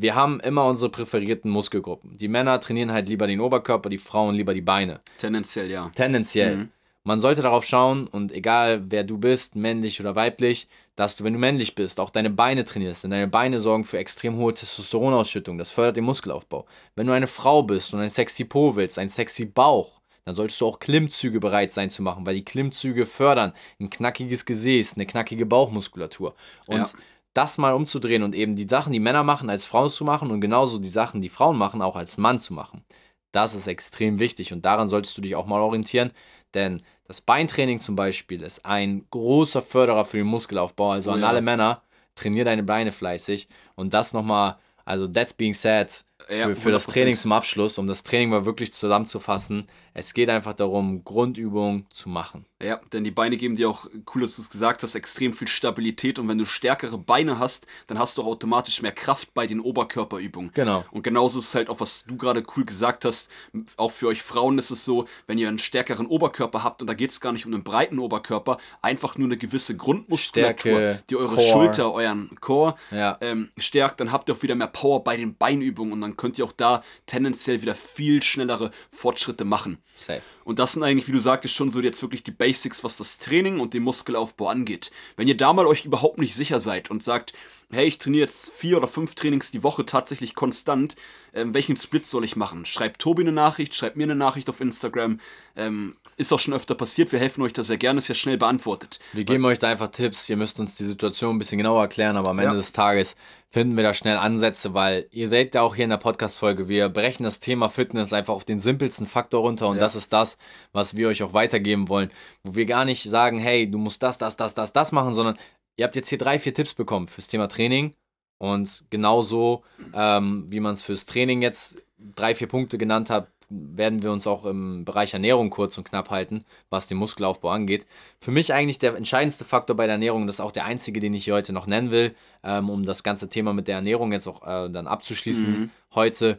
Wir 0.00 0.14
haben 0.14 0.40
immer 0.40 0.64
unsere 0.64 0.90
präferierten 0.90 1.50
Muskelgruppen. 1.50 2.16
Die 2.16 2.28
Männer 2.28 2.58
trainieren 2.60 2.92
halt 2.92 3.10
lieber 3.10 3.26
den 3.26 3.40
Oberkörper, 3.40 3.90
die 3.90 3.98
Frauen 3.98 4.34
lieber 4.34 4.54
die 4.54 4.62
Beine. 4.62 5.00
Tendenziell, 5.18 5.70
ja. 5.70 5.90
Tendenziell. 5.94 6.56
Mhm. 6.56 6.68
Man 7.06 7.20
sollte 7.20 7.40
darauf 7.40 7.64
schauen 7.64 8.08
und 8.08 8.32
egal 8.32 8.90
wer 8.90 9.04
du 9.04 9.16
bist, 9.16 9.54
männlich 9.54 10.00
oder 10.00 10.16
weiblich, 10.16 10.66
dass 10.96 11.14
du, 11.14 11.22
wenn 11.22 11.34
du 11.34 11.38
männlich 11.38 11.76
bist, 11.76 12.00
auch 12.00 12.10
deine 12.10 12.30
Beine 12.30 12.64
trainierst. 12.64 13.04
Denn 13.04 13.12
deine 13.12 13.28
Beine 13.28 13.60
sorgen 13.60 13.84
für 13.84 13.98
extrem 13.98 14.36
hohe 14.38 14.52
Testosteronausschüttung. 14.52 15.56
Das 15.56 15.70
fördert 15.70 15.96
den 15.96 16.04
Muskelaufbau. 16.04 16.66
Wenn 16.96 17.06
du 17.06 17.12
eine 17.12 17.28
Frau 17.28 17.62
bist 17.62 17.94
und 17.94 18.00
ein 18.00 18.08
sexy 18.08 18.44
Po 18.44 18.74
willst, 18.74 18.98
ein 18.98 19.08
sexy 19.08 19.44
Bauch, 19.44 20.00
dann 20.24 20.34
solltest 20.34 20.60
du 20.60 20.66
auch 20.66 20.80
Klimmzüge 20.80 21.38
bereit 21.38 21.72
sein 21.72 21.90
zu 21.90 22.02
machen, 22.02 22.26
weil 22.26 22.34
die 22.34 22.44
Klimmzüge 22.44 23.06
fördern 23.06 23.52
ein 23.78 23.88
knackiges 23.88 24.44
Gesäß, 24.44 24.94
eine 24.94 25.06
knackige 25.06 25.46
Bauchmuskulatur. 25.46 26.34
Und 26.66 26.78
ja. 26.78 26.88
das 27.34 27.56
mal 27.56 27.74
umzudrehen 27.74 28.24
und 28.24 28.34
eben 28.34 28.56
die 28.56 28.66
Sachen, 28.68 28.92
die 28.92 28.98
Männer 28.98 29.22
machen, 29.22 29.48
als 29.48 29.64
Frau 29.64 29.88
zu 29.88 30.04
machen 30.04 30.32
und 30.32 30.40
genauso 30.40 30.80
die 30.80 30.88
Sachen, 30.88 31.20
die 31.20 31.28
Frauen 31.28 31.56
machen, 31.56 31.82
auch 31.82 31.94
als 31.94 32.18
Mann 32.18 32.40
zu 32.40 32.52
machen. 32.52 32.84
Das 33.30 33.54
ist 33.54 33.68
extrem 33.68 34.18
wichtig 34.18 34.52
und 34.52 34.64
daran 34.64 34.88
solltest 34.88 35.16
du 35.16 35.20
dich 35.20 35.36
auch 35.36 35.46
mal 35.46 35.60
orientieren, 35.60 36.10
denn 36.54 36.82
das 37.08 37.20
Beintraining 37.20 37.80
zum 37.80 37.96
Beispiel 37.96 38.42
ist 38.42 38.66
ein 38.66 39.06
großer 39.10 39.62
Förderer 39.62 40.04
für 40.04 40.18
den 40.18 40.26
Muskelaufbau. 40.26 40.90
Also 40.90 41.10
oh, 41.10 41.14
an 41.14 41.20
ja. 41.20 41.28
alle 41.28 41.42
Männer, 41.42 41.82
trainier 42.14 42.44
deine 42.44 42.62
Beine 42.62 42.92
fleißig. 42.92 43.48
Und 43.74 43.94
das 43.94 44.12
nochmal, 44.12 44.56
also 44.84 45.06
that's 45.06 45.32
being 45.32 45.54
said, 45.54 46.04
für, 46.26 46.54
für 46.54 46.72
das 46.72 46.86
Training 46.86 47.14
zum 47.14 47.32
Abschluss, 47.32 47.78
um 47.78 47.86
das 47.86 48.02
Training 48.02 48.30
mal 48.30 48.44
wirklich 48.44 48.72
zusammenzufassen. 48.72 49.66
Es 49.98 50.12
geht 50.12 50.28
einfach 50.28 50.52
darum, 50.52 51.04
Grundübungen 51.04 51.86
zu 51.90 52.10
machen. 52.10 52.44
Ja, 52.62 52.80
denn 52.92 53.02
die 53.02 53.10
Beine 53.10 53.38
geben 53.38 53.56
dir 53.56 53.70
auch, 53.70 53.86
cool, 54.14 54.20
dass 54.20 54.36
du 54.36 54.42
es 54.42 54.50
gesagt 54.50 54.82
hast, 54.82 54.94
extrem 54.94 55.32
viel 55.32 55.48
Stabilität. 55.48 56.18
Und 56.18 56.28
wenn 56.28 56.36
du 56.36 56.44
stärkere 56.44 56.98
Beine 56.98 57.38
hast, 57.38 57.66
dann 57.86 57.98
hast 57.98 58.18
du 58.18 58.22
auch 58.22 58.26
automatisch 58.26 58.82
mehr 58.82 58.92
Kraft 58.92 59.32
bei 59.32 59.46
den 59.46 59.58
Oberkörperübungen. 59.58 60.50
Genau. 60.52 60.84
Und 60.90 61.02
genauso 61.02 61.38
ist 61.38 61.46
es 61.46 61.54
halt 61.54 61.70
auch, 61.70 61.80
was 61.80 62.04
du 62.06 62.18
gerade 62.18 62.42
cool 62.56 62.66
gesagt 62.66 63.06
hast. 63.06 63.30
Auch 63.78 63.90
für 63.90 64.08
euch 64.08 64.22
Frauen 64.22 64.58
ist 64.58 64.70
es 64.70 64.84
so, 64.84 65.06
wenn 65.26 65.38
ihr 65.38 65.48
einen 65.48 65.58
stärkeren 65.58 66.06
Oberkörper 66.06 66.62
habt, 66.62 66.82
und 66.82 66.88
da 66.88 66.94
geht 66.94 67.10
es 67.10 67.20
gar 67.22 67.32
nicht 67.32 67.46
um 67.46 67.54
einen 67.54 67.64
breiten 67.64 67.98
Oberkörper, 67.98 68.58
einfach 68.82 69.16
nur 69.16 69.28
eine 69.28 69.38
gewisse 69.38 69.76
Grundmuskulatur, 69.78 70.72
Stärke, 70.72 71.02
die 71.08 71.16
eure 71.16 71.36
Core. 71.36 71.48
Schulter, 71.48 71.92
euren 71.94 72.38
Core 72.40 72.74
ja. 72.90 73.16
ähm, 73.22 73.48
stärkt, 73.56 74.00
dann 74.00 74.12
habt 74.12 74.28
ihr 74.28 74.34
auch 74.34 74.42
wieder 74.42 74.56
mehr 74.56 74.68
Power 74.68 75.02
bei 75.02 75.16
den 75.16 75.36
Beinübungen 75.36 75.94
und 75.94 76.02
dann 76.02 76.18
könnt 76.18 76.38
ihr 76.38 76.44
auch 76.44 76.52
da 76.52 76.82
tendenziell 77.06 77.62
wieder 77.62 77.74
viel 77.74 78.22
schnellere 78.22 78.70
Fortschritte 78.90 79.46
machen. 79.46 79.78
Safe. 79.96 80.22
Und 80.44 80.58
das 80.58 80.72
sind 80.72 80.82
eigentlich, 80.82 81.08
wie 81.08 81.12
du 81.12 81.18
sagtest, 81.18 81.54
schon 81.54 81.70
so 81.70 81.80
jetzt 81.80 82.02
wirklich 82.02 82.22
die 82.22 82.30
Basics, 82.30 82.84
was 82.84 82.98
das 82.98 83.18
Training 83.18 83.60
und 83.60 83.74
den 83.74 83.82
Muskelaufbau 83.82 84.48
angeht. 84.48 84.90
Wenn 85.16 85.26
ihr 85.26 85.36
da 85.36 85.52
mal 85.52 85.66
euch 85.66 85.86
überhaupt 85.86 86.18
nicht 86.18 86.34
sicher 86.34 86.60
seid 86.60 86.90
und 86.90 87.02
sagt, 87.02 87.32
hey, 87.70 87.86
ich 87.86 87.98
trainiere 87.98 88.22
jetzt 88.22 88.52
vier 88.52 88.76
oder 88.76 88.88
fünf 88.88 89.14
Trainings 89.14 89.50
die 89.50 89.62
Woche 89.62 89.86
tatsächlich 89.86 90.34
konstant, 90.34 90.96
ähm, 91.32 91.54
welchen 91.54 91.76
Split 91.76 92.06
soll 92.06 92.24
ich 92.24 92.36
machen? 92.36 92.66
Schreibt 92.66 93.00
Tobi 93.00 93.22
eine 93.22 93.32
Nachricht, 93.32 93.74
schreibt 93.74 93.96
mir 93.96 94.04
eine 94.04 94.14
Nachricht 94.14 94.48
auf 94.50 94.60
Instagram. 94.60 95.18
Ähm, 95.56 95.94
ist 96.16 96.32
auch 96.32 96.38
schon 96.38 96.54
öfter 96.54 96.74
passiert, 96.74 97.12
wir 97.12 97.18
helfen 97.18 97.42
euch 97.42 97.52
da 97.52 97.62
sehr 97.62 97.76
gerne, 97.76 97.98
ist 97.98 98.08
ja 98.08 98.14
schnell 98.14 98.38
beantwortet. 98.38 98.98
Wir 99.12 99.24
geben 99.24 99.44
euch 99.44 99.58
da 99.58 99.68
einfach 99.68 99.90
Tipps, 99.90 100.28
ihr 100.30 100.36
müsst 100.36 100.58
uns 100.58 100.74
die 100.74 100.84
Situation 100.84 101.36
ein 101.36 101.38
bisschen 101.38 101.58
genauer 101.58 101.82
erklären, 101.82 102.16
aber 102.16 102.30
am 102.30 102.38
Ende 102.38 102.52
ja. 102.52 102.56
des 102.56 102.72
Tages 102.72 103.16
finden 103.50 103.76
wir 103.76 103.84
da 103.84 103.92
schnell 103.92 104.16
Ansätze, 104.16 104.72
weil 104.72 105.06
ihr 105.10 105.28
seht 105.28 105.54
ja 105.54 105.60
auch 105.60 105.74
hier 105.74 105.84
in 105.84 105.90
der 105.90 105.98
Podcast-Folge, 105.98 106.68
wir 106.68 106.88
brechen 106.88 107.24
das 107.24 107.40
Thema 107.40 107.68
Fitness 107.68 108.14
einfach 108.14 108.34
auf 108.34 108.44
den 108.44 108.60
simpelsten 108.60 109.06
Faktor 109.06 109.42
runter 109.42 109.68
und 109.68 109.76
ja. 109.76 109.82
das 109.82 109.94
ist 109.94 110.12
das, 110.12 110.38
was 110.72 110.96
wir 110.96 111.08
euch 111.08 111.22
auch 111.22 111.34
weitergeben 111.34 111.88
wollen, 111.88 112.10
wo 112.42 112.54
wir 112.54 112.64
gar 112.64 112.86
nicht 112.86 113.02
sagen, 113.02 113.38
hey, 113.38 113.70
du 113.70 113.76
musst 113.76 114.02
das, 114.02 114.16
das, 114.16 114.36
das, 114.36 114.54
das, 114.54 114.72
das 114.72 114.92
machen, 114.92 115.12
sondern 115.12 115.36
ihr 115.76 115.84
habt 115.84 115.96
jetzt 115.96 116.08
hier 116.08 116.18
drei, 116.18 116.38
vier 116.38 116.54
Tipps 116.54 116.72
bekommen 116.72 117.08
fürs 117.08 117.28
Thema 117.28 117.46
Training 117.48 117.94
und 118.38 118.84
genauso, 118.88 119.64
ähm, 119.94 120.46
wie 120.48 120.60
man 120.60 120.72
es 120.72 120.82
fürs 120.82 121.04
Training 121.04 121.42
jetzt 121.42 121.82
drei, 121.98 122.34
vier 122.34 122.48
Punkte 122.48 122.78
genannt 122.78 123.10
hat, 123.10 123.28
werden 123.48 124.02
wir 124.02 124.10
uns 124.10 124.26
auch 124.26 124.44
im 124.44 124.84
Bereich 124.84 125.14
Ernährung 125.14 125.50
kurz 125.50 125.78
und 125.78 125.84
knapp 125.84 126.10
halten, 126.10 126.44
was 126.68 126.88
den 126.88 126.98
Muskelaufbau 126.98 127.50
angeht. 127.50 127.86
Für 128.20 128.32
mich 128.32 128.52
eigentlich 128.52 128.78
der 128.78 128.96
entscheidendste 128.96 129.44
Faktor 129.44 129.76
bei 129.76 129.86
der 129.86 129.94
Ernährung, 129.94 130.26
das 130.26 130.36
ist 130.36 130.40
auch 130.40 130.52
der 130.52 130.64
einzige, 130.64 131.00
den 131.00 131.14
ich 131.14 131.24
hier 131.24 131.34
heute 131.34 131.52
noch 131.52 131.66
nennen 131.66 131.90
will, 131.90 132.14
ähm, 132.42 132.68
um 132.68 132.84
das 132.84 133.02
ganze 133.02 133.28
Thema 133.28 133.52
mit 133.52 133.68
der 133.68 133.76
Ernährung 133.76 134.12
jetzt 134.12 134.26
auch 134.26 134.42
äh, 134.42 134.68
dann 134.70 134.86
abzuschließen 134.86 135.50
mhm. 135.50 135.70
heute. 135.94 136.38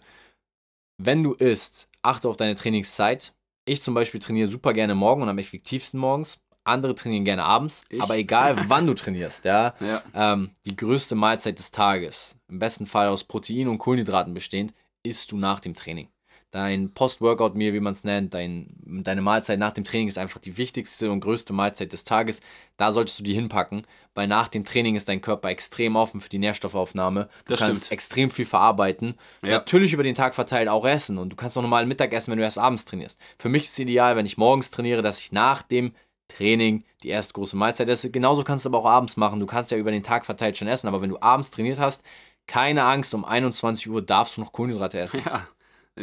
Wenn 0.98 1.24
du 1.24 1.34
isst, 1.34 1.90
achte 2.02 2.28
auf 2.28 2.38
deine 2.38 2.56
Trainingszeit. 2.56 3.34
Ich 3.66 3.82
zum 3.82 3.94
Beispiel 3.94 4.20
trainiere 4.20 4.48
super 4.48 4.74
gerne 4.74 4.96
morgen 4.96 5.22
und 5.22 5.30
am 5.30 5.38
effektivsten 5.38 6.00
morgens. 6.00 6.40
Andere 6.64 6.96
trainieren 6.96 7.24
gerne 7.24 7.46
abends, 7.46 7.86
ich? 7.88 8.02
aber 8.02 8.18
egal 8.18 8.58
wann 8.68 8.88
du 8.88 8.94
trainierst, 8.94 9.46
ja, 9.46 9.74
ja. 9.80 10.02
Ähm, 10.14 10.52
die 10.66 10.76
größte 10.76 11.16
Mahlzeit 11.16 11.60
des 11.60 11.72
Tages, 11.72 12.38
im 12.50 12.60
besten 12.60 12.86
Fall 12.86 13.08
aus 13.08 13.24
Protein 13.24 13.70
und 13.70 13.78
Kohlenhydraten 13.78 14.34
bestehend, 14.34 14.74
isst 15.02 15.32
du 15.32 15.38
nach 15.38 15.62
dem 15.62 15.76
Training 15.76 16.10
dein 16.52 16.94
Post-Workout-Meal, 16.94 17.74
wie 17.74 17.80
man 17.80 17.94
es 17.94 18.04
nennt, 18.04 18.34
dein, 18.34 18.68
deine 18.86 19.22
Mahlzeit 19.22 19.60
nach 19.60 19.74
dem 19.74 19.84
Training 19.84 20.08
ist 20.08 20.18
einfach 20.18 20.40
die 20.40 20.58
wichtigste 20.58 21.12
und 21.12 21.20
größte 21.20 21.52
Mahlzeit 21.52 21.92
des 21.92 22.04
Tages. 22.04 22.42
Da 22.78 22.92
solltest 22.92 23.20
du 23.20 23.24
die 23.24 23.34
hinpacken, 23.34 23.86
weil 24.16 24.28
nach 24.28 24.48
dem 24.48 24.64
Training 24.64 24.96
ist 24.96 25.10
dein 25.10 25.22
Körper 25.22 25.50
extrem 25.50 25.96
offen 25.96 26.22
für 26.22 26.30
die 26.30 26.38
Nährstoffaufnahme. 26.38 27.26
Du 27.46 27.54
das 27.54 27.60
kannst 27.60 27.82
stimmt. 27.82 27.92
extrem 27.92 28.30
viel 28.30 28.46
verarbeiten. 28.46 29.16
Ja. 29.44 29.52
Natürlich 29.52 29.94
über 29.94 30.04
den 30.04 30.16
Tag 30.16 30.36
verteilt 30.36 30.70
auch 30.70 30.86
essen 30.86 31.18
und 31.18 31.30
du 31.30 31.36
kannst 31.36 31.58
auch 31.58 31.62
normal 31.62 31.86
Mittag 31.86 32.14
essen, 32.14 32.32
wenn 32.32 32.38
du 32.38 32.44
erst 32.44 32.60
abends 32.60 32.86
trainierst. 32.86 33.20
Für 33.38 33.50
mich 33.50 33.64
ist 33.64 33.74
es 33.74 33.80
ideal, 33.80 34.16
wenn 34.16 34.26
ich 34.26 34.38
morgens 34.38 34.72
trainiere, 34.72 35.02
dass 35.02 35.20
ich 35.20 35.32
nach 35.32 35.62
dem 35.62 35.94
Training 36.30 36.86
die 37.04 37.10
erste 37.10 37.34
große 37.34 37.58
Mahlzeit 37.58 37.90
esse. 37.90 38.12
Genauso 38.12 38.44
kannst 38.44 38.66
du 38.66 38.70
aber 38.70 38.80
auch 38.80 38.86
abends 38.86 39.18
machen. 39.18 39.40
Du 39.40 39.46
kannst 39.46 39.72
ja 39.72 39.78
über 39.78 39.92
den 39.92 40.04
Tag 40.04 40.26
verteilt 40.26 40.58
schon 40.58 40.68
essen, 40.68 40.88
aber 40.88 41.02
wenn 41.02 41.10
du 41.10 41.22
abends 41.22 41.52
trainiert 41.52 41.80
hast, 41.80 42.04
keine 42.48 42.84
Angst, 42.84 43.14
um 43.14 43.26
21 43.26 43.90
Uhr 43.90 44.02
darfst 44.02 44.38
du 44.38 44.42
noch 44.42 44.54
Kohlenhydrate 44.54 44.98
essen. 45.00 45.22
Ja 45.26 45.46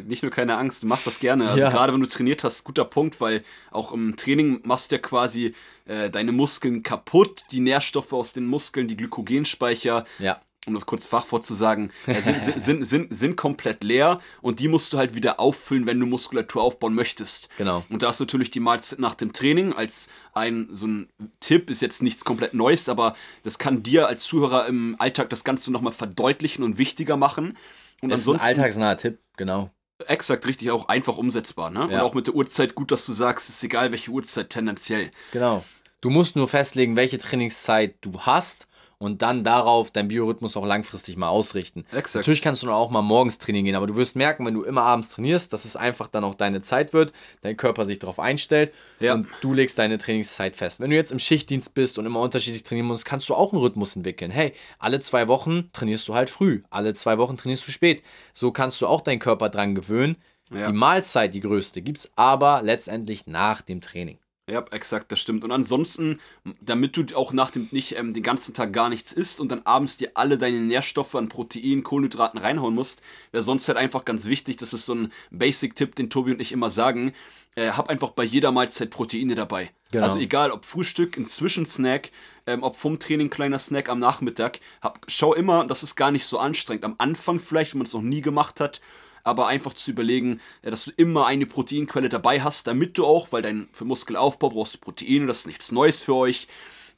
nicht 0.03 0.23
nur 0.23 0.31
keine 0.31 0.57
Angst, 0.57 0.85
mach 0.85 1.03
das 1.03 1.21
gerne. 1.21 1.49
Also 1.49 1.65
ja. 1.65 1.71
gerade 1.71 1.93
wenn 1.93 2.01
du 2.01 2.09
trainiert 2.09 2.45
hast, 2.45 2.65
guter 2.65 2.85
Punkt, 2.85 3.21
weil 3.21 3.43
auch 3.71 3.93
im 3.93 4.17
Training 4.17 4.61
machst 4.65 4.91
du 4.91 4.97
ja 4.97 5.01
quasi 5.01 5.55
äh, 5.87 6.11
deine 6.11 6.33
Muskeln 6.33 6.83
kaputt, 6.83 7.45
die 7.51 7.61
Nährstoffe 7.61 8.13
aus 8.13 8.33
den 8.33 8.47
Muskeln, 8.47 8.89
die 8.89 8.97
Glykogenspeicher. 8.97 10.05
Ja. 10.19 10.41
Um 10.67 10.73
das 10.73 10.87
kurz 10.87 11.05
Fachwort 11.07 11.45
zu 11.45 11.53
sagen, 11.53 11.91
äh, 12.07 12.23
sind, 12.23 12.41
sind, 12.41 12.85
sind, 12.87 13.15
sind, 13.15 13.37
komplett 13.37 13.85
leer 13.85 14.19
und 14.41 14.61
die 14.61 14.69
musst 14.69 14.95
du 14.95 14.97
halt 14.97 15.15
wieder 15.15 15.39
auffüllen, 15.39 15.87
wenn 15.87 16.01
du 16.01 16.07
Muskulatur 16.07 16.63
aufbauen 16.63 16.95
möchtest. 16.95 17.51
Genau. 17.59 17.85
Und 17.91 18.03
da 18.03 18.09
ist 18.09 18.21
natürlich 18.21 18.51
die 18.51 18.61
Mahlzeit 18.61 18.99
nach 18.99 19.15
dem 19.15 19.35
Training 19.35 19.75
als 19.75 20.09
ein 20.33 20.69
so 20.71 20.87
ein 20.87 21.11
Tipp, 21.41 21.69
ist 21.69 21.83
jetzt 21.83 22.03
nichts 22.03 22.25
komplett 22.25 22.55
Neues, 22.55 22.89
aber 22.89 23.15
das 23.43 23.59
kann 23.59 23.83
dir 23.83 24.09
als 24.09 24.23
Zuhörer 24.23 24.67
im 24.67 24.97
Alltag 24.99 25.29
das 25.29 25.45
Ganze 25.45 25.71
nochmal 25.71 25.93
verdeutlichen 25.93 26.65
und 26.65 26.79
wichtiger 26.79 27.19
machen. 27.19 27.59
Und 28.01 28.11
ist 28.11 28.21
ansonsten, 28.21 28.49
ein 28.49 28.57
alltagsnaher 28.57 28.97
Tipp, 28.97 29.19
genau. 29.37 29.71
Exakt, 30.07 30.47
richtig, 30.47 30.71
auch 30.71 30.89
einfach 30.89 31.17
umsetzbar, 31.17 31.71
ne? 31.71 31.81
Ja. 31.81 31.87
Und 31.87 32.01
auch 32.01 32.15
mit 32.15 32.27
der 32.27 32.35
Uhrzeit 32.35 32.75
gut, 32.75 32.91
dass 32.91 33.07
du 33.07 33.13
sagst, 33.13 33.49
ist 33.49 33.63
egal, 33.63 33.93
welche 33.93 34.11
Uhrzeit 34.11 34.51
tendenziell. 34.51 35.11
Genau. 35.33 35.65
Du 36.01 36.11
musst 36.11 36.37
nur 36.37 36.49
festlegen, 36.49 36.97
welche 36.97 37.19
Trainingszeit 37.19 37.97
du 38.01 38.21
hast 38.21 38.67
und 39.05 39.23
dann 39.23 39.45
darauf 39.45 39.91
deinen 39.91 40.09
Biorhythmus 40.09 40.57
auch 40.57 40.67
langfristig 40.67 41.17
mal 41.17 41.29
ausrichten. 41.29 41.85
Exakt. 41.93 42.15
Natürlich 42.17 42.43
kannst 42.43 42.63
du 42.63 42.71
auch 42.71 42.91
mal 42.91 43.03
morgens 43.03 43.39
trainieren 43.39 43.65
gehen, 43.65 43.77
aber 43.77 43.87
du 43.87 43.97
wirst 43.97 44.17
merken, 44.17 44.45
wenn 44.47 44.55
du 44.55 44.63
immer 44.63 44.83
abends 44.83 45.11
trainierst, 45.11 45.53
dass 45.53 45.65
es 45.65 45.77
einfach 45.77 46.09
dann 46.09 46.25
auch 46.25 46.35
deine 46.35 46.61
Zeit 46.61 46.93
wird, 46.93 47.13
dein 47.43 47.57
Körper 47.57 47.87
sich 47.87 47.99
darauf 47.99 48.19
einstellt 48.19 48.73
ja. 49.01 49.15
und 49.15 49.27
du 49.41 49.53
legst 49.53 49.79
deine 49.79 49.99
Trainingszeit 49.99 50.57
fest. 50.57 50.81
Wenn 50.81 50.91
du 50.91 50.97
jetzt 50.97 51.13
im 51.13 51.19
Schichtdienst 51.19 51.75
bist 51.75 51.99
und 51.99 52.07
immer 52.07 52.21
unterschiedlich 52.21 52.63
trainieren 52.63 52.89
musst, 52.89 53.05
kannst 53.05 53.29
du 53.29 53.35
auch 53.35 53.53
einen 53.53 53.63
Rhythmus 53.63 53.97
entwickeln. 53.97 54.31
Hey, 54.31 54.53
alle 54.79 55.01
zwei 55.01 55.29
Wochen 55.29 55.71
trainierst 55.73 56.09
du 56.09 56.15
halt 56.15 56.31
früh, 56.31 56.63
alle 56.71 56.95
zwei 56.95 57.19
Wochen 57.19 57.37
trainierst 57.37 57.67
du 57.67 57.73
spät. 57.73 58.03
So 58.33 58.51
kannst 58.51 58.81
du 58.81 58.87
auch 58.87 59.01
deinen 59.01 59.21
Körper 59.21 59.49
dran 59.49 59.75
gewöhnen. 59.75 60.17
Ja. 60.51 60.67
Die 60.67 60.73
Mahlzeit, 60.73 61.35
die 61.35 61.41
größte, 61.41 61.83
gibt 61.83 61.99
es 61.99 62.13
aber 62.17 62.63
letztendlich 62.63 63.27
nach 63.27 63.63
dem 63.63 63.81
Training. 63.81 64.19
Ja, 64.49 64.63
exakt, 64.73 65.11
das 65.11 65.21
stimmt. 65.21 65.43
Und 65.43 65.53
ansonsten, 65.53 66.21
damit 66.61 66.99
du 66.99 67.17
auch 67.17 67.33
nach 67.33 67.51
dem 67.51 67.69
nicht 67.71 67.97
ähm, 67.97 68.13
den 68.13 68.23
ganzen 68.23 68.53
Tag 68.53 68.75
gar 68.75 68.91
nichts 68.91 69.11
isst 69.13 69.41
und 69.41 69.51
dann 69.51 69.63
abends 69.63 69.97
dir 69.97 70.11
alle 70.15 70.37
deine 70.37 70.61
Nährstoffe 70.61 71.15
an 71.15 71.31
Protein, 71.31 71.83
Kohlenhydraten 71.83 72.39
reinhauen 72.39 72.75
musst, 72.75 73.01
wäre 73.33 73.43
sonst 73.43 73.67
halt 73.69 73.79
einfach 73.79 74.05
ganz 74.05 74.27
wichtig. 74.27 74.59
Das 74.59 74.75
ist 74.75 74.85
so 74.85 74.95
ein 74.95 75.13
Basic-Tipp, 75.31 75.95
den 75.95 76.11
Tobi 76.11 76.33
und 76.33 76.43
ich 76.43 76.53
immer 76.53 76.69
sagen. 76.69 77.15
Äh, 77.55 77.71
hab 77.71 77.89
einfach 77.89 78.11
bei 78.11 78.25
jeder 78.25 78.53
Mahlzeit 78.53 78.91
Proteine 78.91 79.35
dabei. 79.35 79.71
Genau. 79.93 80.05
Also 80.05 80.19
egal, 80.19 80.51
ob 80.51 80.67
Frühstück, 80.67 81.17
ein 81.17 81.27
Zwischensnack, 81.27 82.11
ähm, 82.47 82.65
ob 82.65 82.77
vom 82.77 82.99
Training 82.99 83.31
kleiner 83.31 83.59
Snack 83.59 83.89
am 83.89 83.99
Nachmittag. 83.99 84.61
Hab, 84.83 85.01
schau 85.09 85.33
immer, 85.33 85.67
das 85.67 85.83
ist 85.83 85.95
gar 85.95 86.11
nicht 86.11 86.27
so 86.27 86.39
anstrengend. 86.39 86.85
Am 86.85 86.97
Anfang 86.99 87.41
vielleicht, 87.41 87.73
wenn 87.73 87.79
man 87.79 87.87
es 87.87 87.95
noch 87.95 88.03
nie 88.03 88.21
gemacht 88.21 88.61
hat 88.61 88.83
aber 89.25 89.49
einfach 89.49 89.73
zu 89.73 89.91
überlegen, 89.91 90.41
dass 90.63 90.85
du 90.85 90.93
immer 90.97 91.27
eine 91.27 91.47
Proteinquelle 91.47 92.09
dabei 92.09 92.43
hast, 92.43 92.67
damit 92.67 92.97
du 92.99 93.05
auch, 93.05 93.33
weil 93.33 93.43
dein 93.43 93.69
für 93.73 93.85
Muskelaufbau 93.85 94.51
brauchst 94.51 94.75
du 94.75 94.79
Proteine, 94.79 95.27
das 95.27 95.41
ist 95.41 95.47
nichts 95.47 95.73
Neues 95.73 96.01
für 96.03 96.15
euch. 96.15 96.47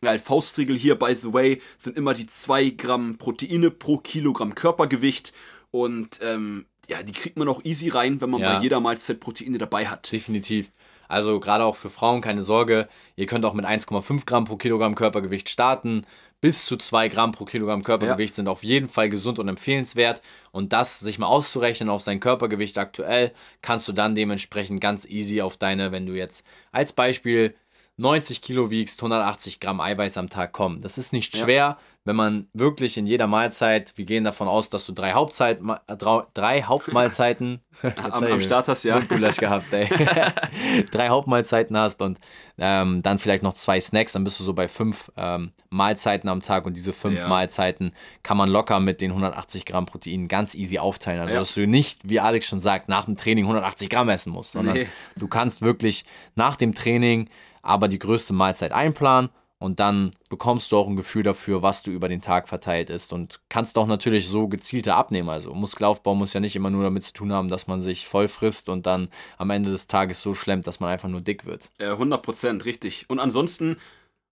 Ja, 0.03 0.17
Faustregel 0.19 0.77
hier, 0.77 0.97
by 0.97 1.15
the 1.15 1.33
way, 1.33 1.63
sind 1.79 1.97
immer 1.97 2.13
die 2.13 2.27
2 2.27 2.71
Gramm 2.71 3.17
Proteine 3.17 3.71
pro 3.71 3.97
Kilogramm 3.97 4.55
Körpergewicht. 4.55 5.33
Und 5.71 6.21
ähm, 6.23 6.67
ja, 6.89 7.03
die 7.03 7.13
kriegt 7.13 7.39
man 7.39 7.49
auch 7.49 7.65
easy 7.65 7.89
rein, 7.89 8.21
wenn 8.21 8.31
man 8.31 8.41
Ja. 8.43 8.55
bei 8.57 8.63
jeder 8.63 8.81
Mahlzeit 8.81 9.21
Proteine 9.21 9.57
dabei 9.59 9.87
hat. 9.89 10.13
Definitiv. 10.13 10.71
Also 11.09 11.39
gerade 11.41 11.65
auch 11.65 11.77
für 11.77 11.89
Frauen 11.89 12.21
keine 12.21 12.43
Sorge. 12.43 12.89
Ihr 13.15 13.27
könnt 13.27 13.45
auch 13.45 13.55
mit 13.55 13.65
1,5 13.65 14.27
Gramm 14.27 14.45
pro 14.45 14.57
Kilogramm 14.57 14.95
Körpergewicht 14.97 15.49
starten. 15.49 16.05
Bis 16.41 16.67
zu 16.67 16.77
2 16.77 17.09
Gramm 17.09 17.33
pro 17.33 17.45
Kilogramm 17.45 17.83
Körpergewicht 17.83 18.35
sind 18.35 18.49
auf 18.49 18.63
jeden 18.63 18.89
Fall 18.89 19.09
gesund 19.09 19.39
und 19.39 19.49
empfehlenswert. 19.49 20.21
Und 20.53 20.73
das 20.73 21.01
sich 21.01 21.19
mal 21.19 21.27
auszurechnen 21.27 21.89
auf 21.89 22.03
sein 22.03 22.21
Körpergewicht 22.21 22.79
aktuell, 22.79 23.33
kannst 23.63 23.89
du 23.89 23.93
dann 23.93 24.15
dementsprechend 24.15 24.81
ganz 24.81 25.07
easy 25.07 25.41
auf 25.41 25.57
deine, 25.57 25.93
wenn 25.93 26.07
du 26.07 26.13
jetzt 26.13 26.45
als 26.73 26.93
Beispiel 26.93 27.55
90 27.97 28.43
Kilo 28.43 28.71
wiegst, 28.71 29.01
180 29.01 29.61
Gramm 29.61 29.81
Eiweiß 29.81 30.19
am 30.19 30.29
Tag 30.29 30.53
kommen. 30.53 30.81
Das 30.81 30.99
ist 30.99 31.13
nicht 31.13 31.35
Ja. 31.73 31.79
Wenn 32.07 32.17
man 32.17 32.47
wirklich 32.55 32.97
in 32.97 33.07
jeder 33.07 33.27
Mahlzeit, 33.27 33.93
wir 33.97 34.05
gehen 34.07 34.25
davon 34.25 34.47
aus, 34.49 34.71
dass 34.71 34.87
du 34.87 34.93
drei, 34.93 35.13
Hauptzeit, 35.13 35.61
äh, 35.89 35.97
drei 36.33 36.63
Hauptmahlzeiten 36.63 37.61
Am, 38.13 38.25
am 38.25 38.41
Start 38.41 38.69
hast, 38.69 38.85
ja. 38.85 39.01
Gulasch 39.01 39.37
gehabt, 39.37 39.71
ey. 39.73 39.87
Drei 40.93 41.09
Hauptmahlzeiten 41.09 41.77
hast 41.77 42.01
und 42.03 42.19
ähm, 42.59 43.03
dann 43.03 43.19
vielleicht 43.19 43.43
noch 43.43 43.53
zwei 43.53 43.81
Snacks, 43.81 44.13
dann 44.13 44.25
bist 44.25 44.41
du 44.41 44.45
so 44.45 44.55
bei 44.55 44.69
fünf 44.69 45.11
ähm, 45.17 45.53
Mahlzeiten 45.69 46.31
am 46.31 46.41
Tag 46.41 46.65
und 46.65 46.77
diese 46.77 46.93
fünf 46.93 47.19
Ja. 47.21 47.29
Mahlzeiten 47.29 47.93
kann 48.23 48.37
man 48.37 48.49
locker 48.49 48.81
mit 48.81 49.01
den 49.01 49.11
180 49.11 49.67
Gramm 49.67 49.85
Protein 49.87 50.29
ganz 50.29 50.55
easy 50.55 50.79
aufteilen. 50.79 51.21
Also, 51.21 51.35
Ja. 51.35 51.41
dass 51.41 51.55
du 51.55 51.67
nicht, 51.67 52.01
wie 52.05 52.21
Alex 52.21 52.47
schon 52.47 52.61
sagt, 52.61 52.89
nach 52.89 53.05
dem 53.05 53.17
Training 53.17 53.45
180 53.45 53.91
Gramm 53.91 54.09
essen 54.09 54.33
musst, 54.33 54.53
sondern 54.53 54.77
Nee. 54.77 54.87
du 55.17 55.29
kannst 55.29 55.61
wirklich 55.61 56.05
nach 56.35 56.57
dem 56.57 56.73
Training 56.73 57.29
aber 57.63 57.89
die 57.89 57.99
größte 57.99 58.33
Mahlzeit 58.33 58.73
einplanen 58.73 59.29
und 59.59 59.81
dann 59.81 60.11
bekommst 60.29 60.71
du 60.71 60.77
auch 60.77 60.87
ein 60.87 60.97
Gefühl 60.97 61.23
dafür, 61.23 61.63
was 61.63 61.83
du 61.83 61.91
über 61.91 62.09
den 62.09 62.21
Tag 62.21 62.49
verteilt 62.49 62.91
ist 62.91 63.13
und 63.13 63.41
kannst 63.49 63.79
auch 63.79 63.87
natürlich 63.87 64.29
so 64.29 64.49
gezielter 64.49 64.97
abnehmen. 64.97 65.31
Also 65.31 65.55
Muskelaufbau 65.55 66.15
muss 66.15 66.35
ja 66.35 66.41
nicht 66.41 66.57
immer 66.57 66.71
nur 66.71 66.85
damit 66.85 67.05
zu 67.05 67.13
tun 67.15 67.33
haben, 67.33 67.49
dass 67.49 67.67
man 67.67 67.81
sich 67.81 68.07
voll 68.07 68.29
frisst 68.29 68.69
und 68.69 68.87
dann 68.87 69.09
am 69.39 69.51
Ende 69.51 69.71
des 69.71 69.87
Tages 69.87 70.21
so 70.21 70.35
schlemmt, 70.35 70.67
dass 70.67 70.81
man 70.81 70.91
einfach 70.91 71.09
nur 71.09 71.23
dick 71.23 71.47
wird. 71.47 71.71
Äh, 71.79 71.87
100 71.89 72.23
Prozent, 72.23 72.65
richtig. 72.67 73.07
Und 73.09 73.19
ansonsten 73.19 73.77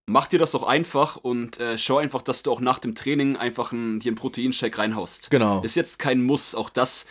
mach 0.06 0.26
dir 0.26 0.38
das 0.38 0.52
doch 0.52 0.64
einfach 0.64 1.16
und 1.16 1.58
äh, 1.58 1.78
schau 1.78 1.96
einfach, 1.98 2.20
dass 2.20 2.42
du 2.42 2.52
auch 2.52 2.60
nach 2.60 2.78
dem 2.78 2.94
Training 2.94 3.36
einfach 3.36 3.72
einen, 3.72 4.00
dir 4.00 4.10
einen 4.10 4.16
Proteinshake 4.16 4.76
reinhaust. 4.76 5.30
Genau. 5.30 5.62
Ist 5.62 5.76
jetzt 5.76 5.98
kein 5.98 6.22
Muss, 6.22 6.54
auch 6.54 6.68
das 6.68 7.06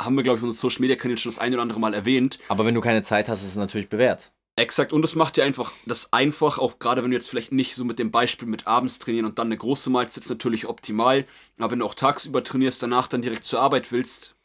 haben 0.00 0.16
wir, 0.16 0.24
glaube 0.24 0.38
ich, 0.38 0.42
in 0.42 0.48
unseren 0.48 0.68
Social 0.68 0.80
Media 0.80 0.96
Kanälen 0.96 1.18
schon 1.18 1.30
das 1.30 1.38
ein 1.38 1.52
oder 1.52 1.62
andere 1.62 1.78
Mal 1.78 1.94
erwähnt. 1.94 2.38
Aber 2.48 2.64
wenn 2.64 2.74
du 2.74 2.80
keine 2.80 3.02
Zeit 3.02 3.28
hast, 3.28 3.42
ist 3.42 3.50
es 3.50 3.56
natürlich 3.56 3.88
bewährt. 3.88 4.32
Exakt, 4.56 4.92
und 4.92 5.02
es 5.02 5.14
macht 5.14 5.38
dir 5.38 5.44
einfach 5.44 5.72
das 5.86 6.12
einfach, 6.12 6.58
auch 6.58 6.78
gerade 6.78 7.02
wenn 7.02 7.10
du 7.10 7.16
jetzt 7.16 7.30
vielleicht 7.30 7.52
nicht 7.52 7.74
so 7.74 7.84
mit 7.86 7.98
dem 7.98 8.10
Beispiel 8.10 8.46
mit 8.46 8.66
abends 8.66 8.98
trainieren 8.98 9.24
und 9.24 9.38
dann 9.38 9.46
eine 9.48 9.56
große 9.56 9.88
Mahlzeit 9.88 10.24
ist 10.24 10.28
natürlich 10.30 10.66
optimal. 10.68 11.24
Aber 11.58 11.70
wenn 11.70 11.78
du 11.78 11.86
auch 11.86 11.94
tagsüber 11.94 12.44
trainierst, 12.44 12.82
danach 12.82 13.06
dann 13.08 13.22
direkt 13.22 13.44
zur 13.44 13.60
Arbeit 13.62 13.92
willst, 13.92 14.36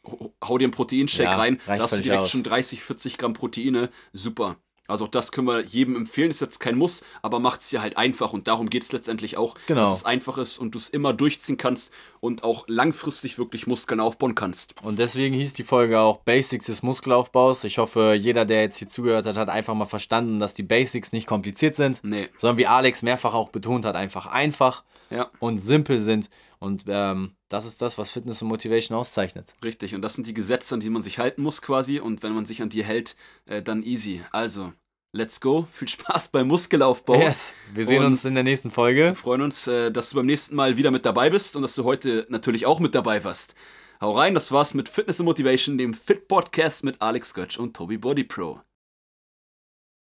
hau- 0.42 0.58
dir 0.58 0.64
einen 0.64 0.70
Proteinshake 0.72 1.24
Ja, 1.30 1.36
rein, 1.36 1.60
da 1.66 1.78
hast 1.78 1.92
du 1.92 2.00
direkt 2.00 2.22
aus. 2.22 2.30
schon 2.30 2.42
30, 2.42 2.82
40 2.82 3.18
Gramm 3.18 3.34
Proteine, 3.34 3.90
super. 4.14 4.56
Also 4.88 5.04
auch 5.04 5.08
das 5.08 5.30
können 5.32 5.46
wir 5.46 5.60
jedem 5.62 5.94
empfehlen, 5.94 6.30
ist 6.30 6.40
jetzt 6.40 6.58
kein 6.58 6.76
Muss, 6.76 7.04
aber 7.22 7.38
macht 7.38 7.60
es 7.60 7.68
dir 7.68 7.82
halt 7.82 7.96
einfach 7.96 8.32
und 8.32 8.48
darum 8.48 8.68
geht 8.70 8.82
es 8.82 8.90
letztendlich 8.92 9.36
auch, 9.36 9.54
Genau. 9.66 9.82
dass 9.82 9.92
es 9.98 10.04
einfach 10.04 10.38
ist 10.38 10.58
und 10.58 10.74
du 10.74 10.78
es 10.78 10.88
immer 10.88 11.12
durchziehen 11.12 11.58
kannst 11.58 11.92
und 12.20 12.42
auch 12.42 12.64
langfristig 12.66 13.38
wirklich 13.38 13.66
Muskeln 13.66 14.00
aufbauen 14.00 14.34
kannst. 14.34 14.74
Und 14.82 14.98
deswegen 14.98 15.34
hieß 15.34 15.52
die 15.52 15.62
Folge 15.62 16.00
auch 16.00 16.16
Basics 16.18 16.66
des 16.66 16.82
Muskelaufbaus. 16.82 17.64
Ich 17.64 17.78
hoffe, 17.78 18.14
jeder, 18.18 18.44
der 18.44 18.62
jetzt 18.62 18.78
hier 18.78 18.88
zugehört 18.88 19.26
hat, 19.26 19.36
hat 19.36 19.48
einfach 19.50 19.74
mal 19.74 19.84
verstanden, 19.84 20.38
dass 20.38 20.54
die 20.54 20.62
Basics 20.62 21.12
nicht 21.12 21.26
kompliziert 21.26 21.76
sind, 21.76 22.00
Nee, 22.02 22.28
sondern 22.36 22.56
wie 22.58 22.66
Alex 22.66 23.02
mehrfach 23.02 23.34
auch 23.34 23.50
betont 23.50 23.84
hat, 23.84 23.94
einfach 23.94 24.26
einfach 24.26 24.82
ja. 25.10 25.28
und 25.38 25.58
simpel 25.58 26.00
sind. 26.00 26.30
Und 26.58 26.84
ähm, 26.88 27.36
das 27.48 27.64
ist 27.66 27.80
das, 27.82 27.98
was 27.98 28.10
Fitness 28.10 28.42
und 28.42 28.48
Motivation 28.48 28.96
auszeichnet. 28.98 29.54
Richtig, 29.64 29.94
und 29.94 30.02
das 30.02 30.14
sind 30.14 30.26
die 30.26 30.34
Gesetze, 30.34 30.74
an 30.74 30.80
die 30.80 30.90
man 30.90 31.02
sich 31.02 31.18
halten 31.18 31.42
muss 31.42 31.62
quasi. 31.62 32.00
Und 32.00 32.22
wenn 32.22 32.34
man 32.34 32.46
sich 32.46 32.62
an 32.62 32.68
die 32.68 32.84
hält, 32.84 33.16
äh, 33.46 33.62
dann 33.62 33.82
easy. 33.82 34.22
Also, 34.32 34.72
let's 35.12 35.40
go. 35.40 35.66
Viel 35.72 35.88
Spaß 35.88 36.28
beim 36.28 36.48
Muskelaufbau. 36.48 37.14
Yes, 37.14 37.54
wir 37.74 37.86
sehen 37.86 38.00
Und- 38.00 38.06
uns 38.12 38.24
in 38.24 38.34
der 38.34 38.44
nächsten 38.44 38.70
Folge. 38.70 39.04
Wir 39.04 39.14
freuen 39.14 39.42
uns, 39.42 39.66
äh, 39.68 39.90
dass 39.92 40.10
du 40.10 40.16
beim 40.16 40.26
nächsten 40.26 40.56
Mal 40.56 40.76
wieder 40.76 40.90
mit 40.90 41.04
dabei 41.06 41.30
bist 41.30 41.54
und 41.56 41.62
dass 41.62 41.74
du 41.74 41.84
heute 41.84 42.26
natürlich 42.28 42.66
auch 42.66 42.80
mit 42.80 42.94
dabei 42.94 43.22
warst. 43.24 43.54
Hau 44.00 44.12
rein, 44.12 44.34
das 44.34 44.52
war's 44.52 44.74
mit 44.74 44.88
Fitness 44.88 45.18
und 45.20 45.26
Motivation, 45.26 45.76
dem 45.76 45.92
Fit 45.92 46.28
Podcast 46.28 46.84
mit 46.84 47.02
Alex 47.02 47.34
Götz 47.34 47.56
und 47.56 47.74
Tobi 47.76 47.98
Body 47.98 48.22
Pro. 48.24 48.60